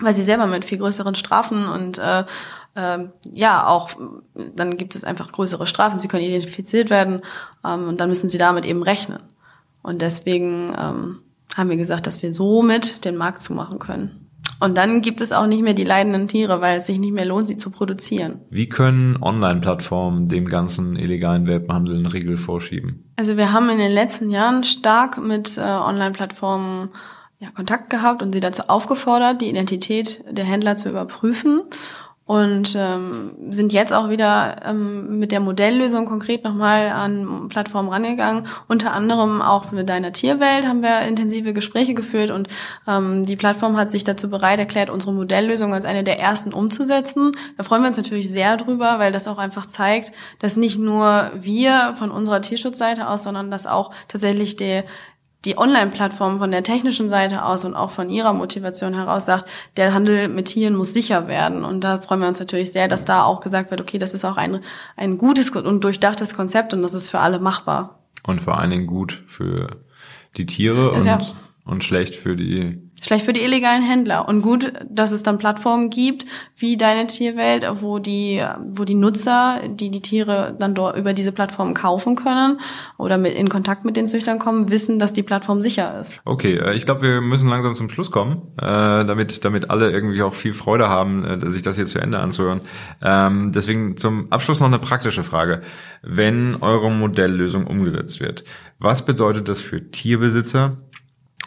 weil 0.00 0.14
sie 0.14 0.22
selber 0.22 0.46
mit 0.46 0.64
viel 0.64 0.78
größeren 0.78 1.14
Strafen 1.14 1.68
und 1.68 1.98
äh, 1.98 2.24
äh, 2.74 3.08
ja 3.32 3.66
auch 3.66 3.90
dann 4.34 4.76
gibt 4.76 4.94
es 4.94 5.04
einfach 5.04 5.32
größere 5.32 5.66
Strafen. 5.66 5.98
Sie 5.98 6.08
können 6.08 6.24
identifiziert 6.24 6.90
werden 6.90 7.22
ähm, 7.64 7.88
und 7.88 8.00
dann 8.00 8.08
müssen 8.08 8.30
sie 8.30 8.38
damit 8.38 8.64
eben 8.64 8.82
rechnen. 8.82 9.22
Und 9.82 10.02
deswegen 10.02 10.72
ähm, 10.78 11.22
haben 11.56 11.70
wir 11.70 11.76
gesagt, 11.76 12.06
dass 12.06 12.22
wir 12.22 12.32
somit 12.32 13.04
den 13.04 13.16
Markt 13.16 13.40
zumachen 13.40 13.78
können. 13.78 14.27
Und 14.60 14.76
dann 14.76 15.02
gibt 15.02 15.20
es 15.20 15.30
auch 15.32 15.46
nicht 15.46 15.62
mehr 15.62 15.74
die 15.74 15.84
leidenden 15.84 16.26
Tiere, 16.26 16.60
weil 16.60 16.78
es 16.78 16.86
sich 16.86 16.98
nicht 16.98 17.12
mehr 17.12 17.24
lohnt, 17.24 17.48
sie 17.48 17.56
zu 17.56 17.70
produzieren. 17.70 18.40
Wie 18.50 18.68
können 18.68 19.22
Online-Plattformen 19.22 20.26
dem 20.26 20.46
ganzen 20.46 20.96
illegalen 20.96 21.46
Welpenhandel 21.46 21.96
einen 21.96 22.06
Riegel 22.06 22.36
vorschieben? 22.36 23.12
Also 23.16 23.36
wir 23.36 23.52
haben 23.52 23.70
in 23.70 23.78
den 23.78 23.92
letzten 23.92 24.30
Jahren 24.30 24.64
stark 24.64 25.18
mit 25.18 25.58
äh, 25.58 25.60
Online-Plattformen 25.60 26.90
ja, 27.38 27.50
Kontakt 27.50 27.88
gehabt 27.88 28.20
und 28.20 28.32
sie 28.32 28.40
dazu 28.40 28.62
aufgefordert, 28.66 29.42
die 29.42 29.48
Identität 29.48 30.24
der 30.28 30.44
Händler 30.44 30.76
zu 30.76 30.88
überprüfen 30.88 31.62
und 32.28 32.76
ähm, 32.78 33.30
sind 33.48 33.72
jetzt 33.72 33.90
auch 33.90 34.10
wieder 34.10 34.56
ähm, 34.66 35.18
mit 35.18 35.32
der 35.32 35.40
Modelllösung 35.40 36.04
konkret 36.04 36.44
nochmal 36.44 36.88
an 36.88 37.48
Plattformen 37.48 37.88
rangegangen. 37.88 38.46
Unter 38.68 38.92
anderem 38.92 39.40
auch 39.40 39.72
mit 39.72 39.88
deiner 39.88 40.12
Tierwelt 40.12 40.66
haben 40.66 40.82
wir 40.82 41.00
intensive 41.08 41.54
Gespräche 41.54 41.94
geführt 41.94 42.30
und 42.30 42.48
ähm, 42.86 43.24
die 43.24 43.36
Plattform 43.36 43.78
hat 43.78 43.90
sich 43.90 44.04
dazu 44.04 44.28
bereit 44.28 44.58
erklärt, 44.58 44.90
unsere 44.90 45.14
Modelllösung 45.14 45.72
als 45.72 45.86
eine 45.86 46.04
der 46.04 46.20
ersten 46.20 46.52
umzusetzen. 46.52 47.32
Da 47.56 47.62
freuen 47.62 47.80
wir 47.80 47.88
uns 47.88 47.96
natürlich 47.96 48.28
sehr 48.28 48.58
drüber, 48.58 48.98
weil 48.98 49.10
das 49.10 49.26
auch 49.26 49.38
einfach 49.38 49.64
zeigt, 49.64 50.12
dass 50.38 50.54
nicht 50.54 50.78
nur 50.78 51.30
wir 51.34 51.94
von 51.94 52.10
unserer 52.10 52.42
Tierschutzseite 52.42 53.08
aus, 53.08 53.22
sondern 53.22 53.50
dass 53.50 53.66
auch 53.66 53.90
tatsächlich 54.06 54.56
der 54.56 54.84
die 55.44 55.56
Online-Plattform 55.56 56.38
von 56.40 56.50
der 56.50 56.62
technischen 56.62 57.08
Seite 57.08 57.44
aus 57.44 57.64
und 57.64 57.74
auch 57.74 57.90
von 57.90 58.10
ihrer 58.10 58.32
Motivation 58.32 58.94
heraus 58.94 59.26
sagt, 59.26 59.48
der 59.76 59.94
Handel 59.94 60.28
mit 60.28 60.46
Tieren 60.46 60.74
muss 60.74 60.92
sicher 60.92 61.28
werden. 61.28 61.64
Und 61.64 61.82
da 61.84 61.98
freuen 61.98 62.20
wir 62.20 62.28
uns 62.28 62.40
natürlich 62.40 62.72
sehr, 62.72 62.88
dass 62.88 63.04
da 63.04 63.22
auch 63.22 63.40
gesagt 63.40 63.70
wird, 63.70 63.80
okay, 63.80 63.98
das 63.98 64.14
ist 64.14 64.24
auch 64.24 64.36
ein, 64.36 64.60
ein 64.96 65.16
gutes 65.16 65.50
und 65.50 65.84
durchdachtes 65.84 66.34
Konzept 66.34 66.74
und 66.74 66.82
das 66.82 66.94
ist 66.94 67.10
für 67.10 67.20
alle 67.20 67.38
machbar. 67.38 68.00
Und 68.24 68.40
vor 68.40 68.58
allen 68.58 68.70
Dingen 68.70 68.86
gut 68.86 69.22
für 69.26 69.78
die 70.36 70.46
Tiere 70.46 70.90
und, 70.90 71.04
ja 71.04 71.18
und 71.68 71.84
schlecht 71.84 72.16
für 72.16 72.34
die 72.34 72.88
Schlecht 73.00 73.26
für 73.26 73.32
die 73.32 73.42
illegalen 73.42 73.82
Händler 73.82 74.28
und 74.28 74.42
gut, 74.42 74.72
dass 74.90 75.12
es 75.12 75.22
dann 75.22 75.38
Plattformen 75.38 75.88
gibt 75.88 76.26
wie 76.56 76.76
deine 76.76 77.06
Tierwelt, 77.06 77.64
wo 77.80 78.00
die, 78.00 78.42
wo 78.70 78.84
die 78.84 78.96
Nutzer, 78.96 79.60
die 79.68 79.90
die 79.90 80.02
Tiere 80.02 80.56
dann 80.58 80.74
dort 80.74 80.96
über 80.96 81.12
diese 81.12 81.30
Plattformen 81.30 81.74
kaufen 81.74 82.16
können 82.16 82.58
oder 82.96 83.16
mit 83.16 83.34
in 83.34 83.48
Kontakt 83.48 83.84
mit 83.84 83.96
den 83.96 84.08
Züchtern 84.08 84.40
kommen, 84.40 84.70
wissen, 84.70 84.98
dass 84.98 85.12
die 85.12 85.22
Plattform 85.22 85.62
sicher 85.62 85.98
ist. 86.00 86.20
Okay, 86.24 86.56
äh, 86.56 86.74
ich 86.74 86.86
glaube, 86.86 87.02
wir 87.02 87.20
müssen 87.20 87.48
langsam 87.48 87.76
zum 87.76 87.88
Schluss 87.88 88.10
kommen, 88.10 88.48
äh, 88.56 88.64
damit 88.66 89.44
damit 89.44 89.70
alle 89.70 89.92
irgendwie 89.92 90.22
auch 90.22 90.34
viel 90.34 90.52
Freude 90.52 90.88
haben, 90.88 91.24
äh, 91.24 91.50
sich 91.50 91.62
das 91.62 91.76
hier 91.76 91.86
zu 91.86 92.00
Ende 92.00 92.18
anzuhören. 92.18 92.60
Ähm, 93.00 93.52
deswegen 93.54 93.96
zum 93.96 94.32
Abschluss 94.32 94.58
noch 94.58 94.66
eine 94.66 94.80
praktische 94.80 95.22
Frage: 95.22 95.60
Wenn 96.02 96.56
eure 96.62 96.90
Modelllösung 96.90 97.68
umgesetzt 97.68 98.18
wird, 98.18 98.42
was 98.80 99.04
bedeutet 99.04 99.48
das 99.48 99.60
für 99.60 99.90
Tierbesitzer? 99.90 100.78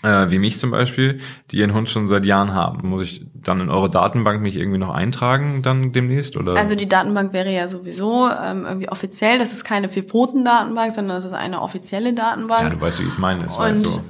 Äh, 0.04 0.32
wie 0.32 0.40
mich 0.40 0.58
zum 0.58 0.72
Beispiel, 0.72 1.20
die 1.52 1.58
ihren 1.58 1.74
Hund 1.74 1.90
schon 1.90 2.08
seit 2.08 2.26
Jahren 2.26 2.54
haben. 2.54 2.88
Muss 2.88 3.02
ich 3.02 3.26
dann 3.34 3.60
in 3.60 3.70
eure 3.70 3.90
Datenbank 3.90 4.42
mich 4.42 4.56
irgendwie 4.56 4.78
noch 4.78 4.94
eintragen 4.94 5.62
dann 5.62 5.92
demnächst? 5.92 6.38
Oder? 6.38 6.56
Also 6.56 6.76
die 6.76 6.88
Datenbank 6.88 7.34
wäre 7.34 7.52
ja 7.52 7.68
sowieso 7.68 8.28
ähm, 8.30 8.66
irgendwie 8.66 8.90
offiziell. 8.90 9.40
Das 9.40 9.52
ist 9.52 9.64
keine 9.64 9.90
Vier-Pfoten-Datenbank, 9.90 10.92
sondern 10.92 11.18
das 11.18 11.26
ist 11.26 11.34
eine 11.34 11.62
offizielle 11.62 12.14
Datenbank. 12.14 12.64
Ja, 12.64 12.70
du 12.70 12.82
weißt, 12.82 13.00
wie 13.00 13.04
ich 13.04 13.10
es 13.10 13.18
meine. 13.18 13.46
Es 13.46 13.56
Und 13.56 13.88
so 13.88 14.02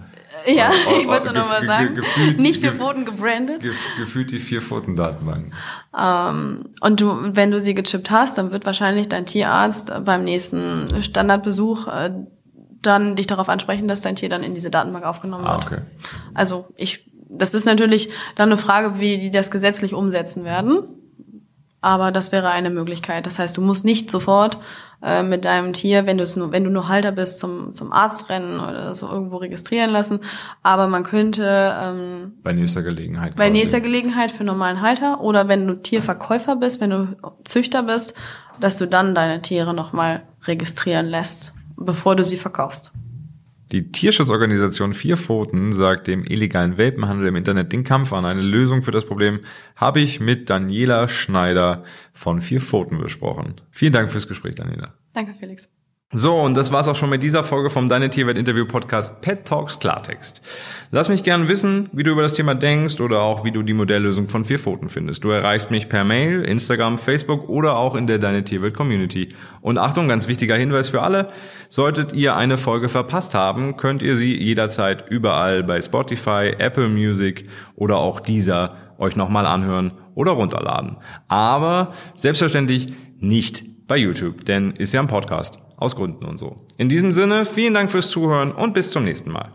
ja, 0.48 0.72
ich 1.00 1.08
wollte 1.08 1.30
es 1.30 1.36
nochmal 1.36 1.66
sagen. 1.66 1.96
Gefühlt, 1.96 2.40
nicht 2.40 2.62
vier 2.62 2.74
Pfoten 2.74 3.06
gebrandet. 3.06 3.62
Gefühlt 3.98 4.32
die 4.32 4.40
vier 4.40 4.62
Pfoten 4.62 4.96
Datenbank. 4.96 5.52
Ähm, 5.98 6.64
und 6.82 7.02
du, 7.02 7.36
wenn 7.36 7.52
du 7.52 7.60
sie 7.60 7.74
gechippt 7.74 8.10
hast, 8.10 8.38
dann 8.38 8.52
wird 8.52 8.66
wahrscheinlich 8.66 9.10
dein 9.10 9.26
Tierarzt 9.26 9.94
beim 10.06 10.24
nächsten 10.24 11.02
Standardbesuch 11.02 11.88
äh, 11.88 12.12
dann 12.82 13.16
dich 13.16 13.28
darauf 13.28 13.50
ansprechen, 13.50 13.88
dass 13.88 14.02
dein 14.02 14.16
Tier 14.16 14.30
dann 14.30 14.44
in 14.44 14.54
diese 14.54 14.70
Datenbank 14.70 15.06
aufgenommen 15.06 15.46
ah, 15.46 15.54
wird. 15.54 15.66
Okay. 15.66 15.82
Also 16.34 16.68
ich, 16.76 17.10
das 17.30 17.54
ist 17.54 17.66
natürlich 17.66 18.10
dann 18.36 18.50
eine 18.50 18.58
Frage, 18.58 19.00
wie 19.00 19.18
die 19.18 19.32
das 19.32 19.52
gesetzlich 19.52 19.94
umsetzen 19.94 20.44
werden. 20.44 20.84
Aber 21.84 22.12
das 22.12 22.32
wäre 22.32 22.50
eine 22.50 22.70
Möglichkeit. 22.70 23.26
Das 23.26 23.40
heißt, 23.40 23.58
du 23.58 23.62
musst 23.62 23.84
nicht 23.84 24.12
sofort 24.12 24.60
äh, 25.02 25.24
mit 25.24 25.46
deinem 25.46 25.74
Tier, 25.74 26.06
wenn 26.06 26.18
du 26.18 26.24
es 26.24 26.36
nur, 26.36 26.52
wenn 26.52 26.64
du 26.64 26.70
nur 26.70 26.88
Halter 26.88 27.12
bist, 27.12 27.40
zum 27.40 27.74
zum 27.74 27.92
Arzt 27.92 28.30
rennen 28.30 28.60
oder 28.60 28.86
das 28.86 29.02
irgendwo 29.02 29.38
registrieren 29.38 29.90
lassen. 29.90 30.20
Aber 30.62 30.88
man 30.88 31.02
könnte 31.02 31.76
ähm, 31.82 32.34
bei 32.44 32.54
nächster 32.54 32.84
Gelegenheit 32.84 33.36
bei 33.36 33.48
quasi. 33.48 33.52
nächster 33.52 33.82
Gelegenheit 33.82 34.32
für 34.32 34.44
normalen 34.44 34.82
Halter 34.82 35.22
oder 35.22 35.48
wenn 35.48 35.66
du 35.66 35.74
Tierverkäufer 35.74 36.56
bist, 36.56 36.82
wenn 36.82 36.92
du 36.92 37.18
Züchter 37.46 37.82
bist, 37.82 38.14
dass 38.60 38.78
du 38.78 38.86
dann 38.86 39.16
deine 39.16 39.42
Tiere 39.42 39.74
nochmal 39.74 40.22
registrieren 40.44 41.08
lässt 41.08 41.54
bevor 41.86 42.16
du 42.16 42.24
sie 42.24 42.38
verkaufst. 42.38 42.92
Die 43.72 43.92
Tierschutzorganisation 43.92 44.94
Vier 44.94 45.16
Pfoten 45.16 45.72
sagt 45.72 46.08
dem 46.08 46.26
illegalen 46.26 46.78
Welpenhandel 46.78 47.28
im 47.28 47.38
Internet 47.38 47.72
den 47.72 47.86
Kampf 47.86 48.12
an. 48.12 48.26
Eine 48.26 48.42
Lösung 48.42 48.84
für 48.84 48.92
das 48.92 49.06
Problem 49.06 49.40
habe 49.78 50.02
ich 50.02 50.20
mit 50.20 50.50
Daniela 50.50 51.08
Schneider 51.08 51.84
von 52.12 52.42
Vier 52.42 52.60
Pfoten 52.60 52.98
besprochen. 52.98 53.62
Vielen 53.72 53.94
Dank 53.94 54.12
fürs 54.12 54.28
Gespräch, 54.28 54.56
Daniela. 54.56 54.94
Danke, 55.14 55.34
Felix. 55.34 55.70
So, 56.14 56.36
und 56.36 56.58
das 56.58 56.74
war's 56.74 56.90
auch 56.90 56.98
schon 56.98 57.10
mit 57.10 57.24
dieser 57.24 57.42
Folge 57.42 57.70
vom 57.70 57.88
Deine 57.88 58.10
Tierwelt 58.10 58.38
Interview 58.38 58.66
Podcast 58.66 59.22
Pet 59.22 59.46
Talks 59.46 59.80
Klartext. 59.80 60.42
Lass 60.92 61.08
mich 61.08 61.24
gern 61.24 61.48
wissen, 61.48 61.88
wie 61.94 62.04
du 62.04 62.12
über 62.12 62.22
das 62.22 62.34
Thema 62.34 62.54
denkst 62.54 63.00
oder 63.00 63.22
auch 63.22 63.46
wie 63.46 63.52
du 63.52 63.64
die 63.64 63.72
Modelllösung 63.72 64.28
von 64.28 64.44
vier 64.44 64.60
Pfoten 64.60 64.90
findest. 64.90 65.24
Du 65.24 65.30
erreichst 65.30 65.72
mich 65.72 65.88
per 65.88 66.04
Mail, 66.04 66.42
Instagram, 66.42 66.98
Facebook 66.98 67.48
oder 67.48 67.78
auch 67.78 67.96
in 67.96 68.08
der 68.08 68.20
Deine 68.20 68.44
Tierwelt 68.44 68.74
Community. 68.74 69.30
Und 69.62 69.78
Achtung, 69.78 70.10
ganz 70.10 70.28
wichtiger 70.28 70.58
Hinweis 70.58 70.90
für 70.90 71.02
alle. 71.02 71.30
Solltet 71.70 72.12
ihr 72.12 72.36
eine 72.36 72.58
Folge 72.58 72.90
verpasst 72.90 73.34
haben, 73.34 73.78
könnt 73.78 74.02
ihr 74.02 74.18
sie 74.18 74.36
jederzeit 74.36 75.10
überall 75.10 75.64
bei 75.64 75.82
Spotify, 75.82 76.56
Apple 76.58 76.90
Music 76.90 77.48
oder 77.76 78.00
auch 78.00 78.20
dieser 78.20 78.76
euch 78.98 79.16
nochmal 79.16 79.46
anhören 79.46 79.94
oder 80.14 80.34
runterladen. 80.34 80.98
Aber 81.30 81.94
selbstverständlich 82.16 82.94
nicht 83.18 83.88
bei 83.88 83.96
YouTube, 83.96 84.44
denn 84.44 84.72
ist 84.72 84.94
ja 84.94 85.00
ein 85.00 85.08
Podcast. 85.08 85.58
Aus 85.82 85.96
Gründen 85.96 86.26
und 86.26 86.38
so. 86.38 86.58
In 86.78 86.90
diesem 86.90 87.12
Sinne, 87.12 87.44
vielen 87.44 87.74
Dank 87.74 87.90
fürs 87.90 88.12
Zuhören 88.12 88.52
und 88.52 88.76
bis 88.76 88.92
zum 88.92 89.04
nächsten 89.04 89.32
Mal. 89.32 89.50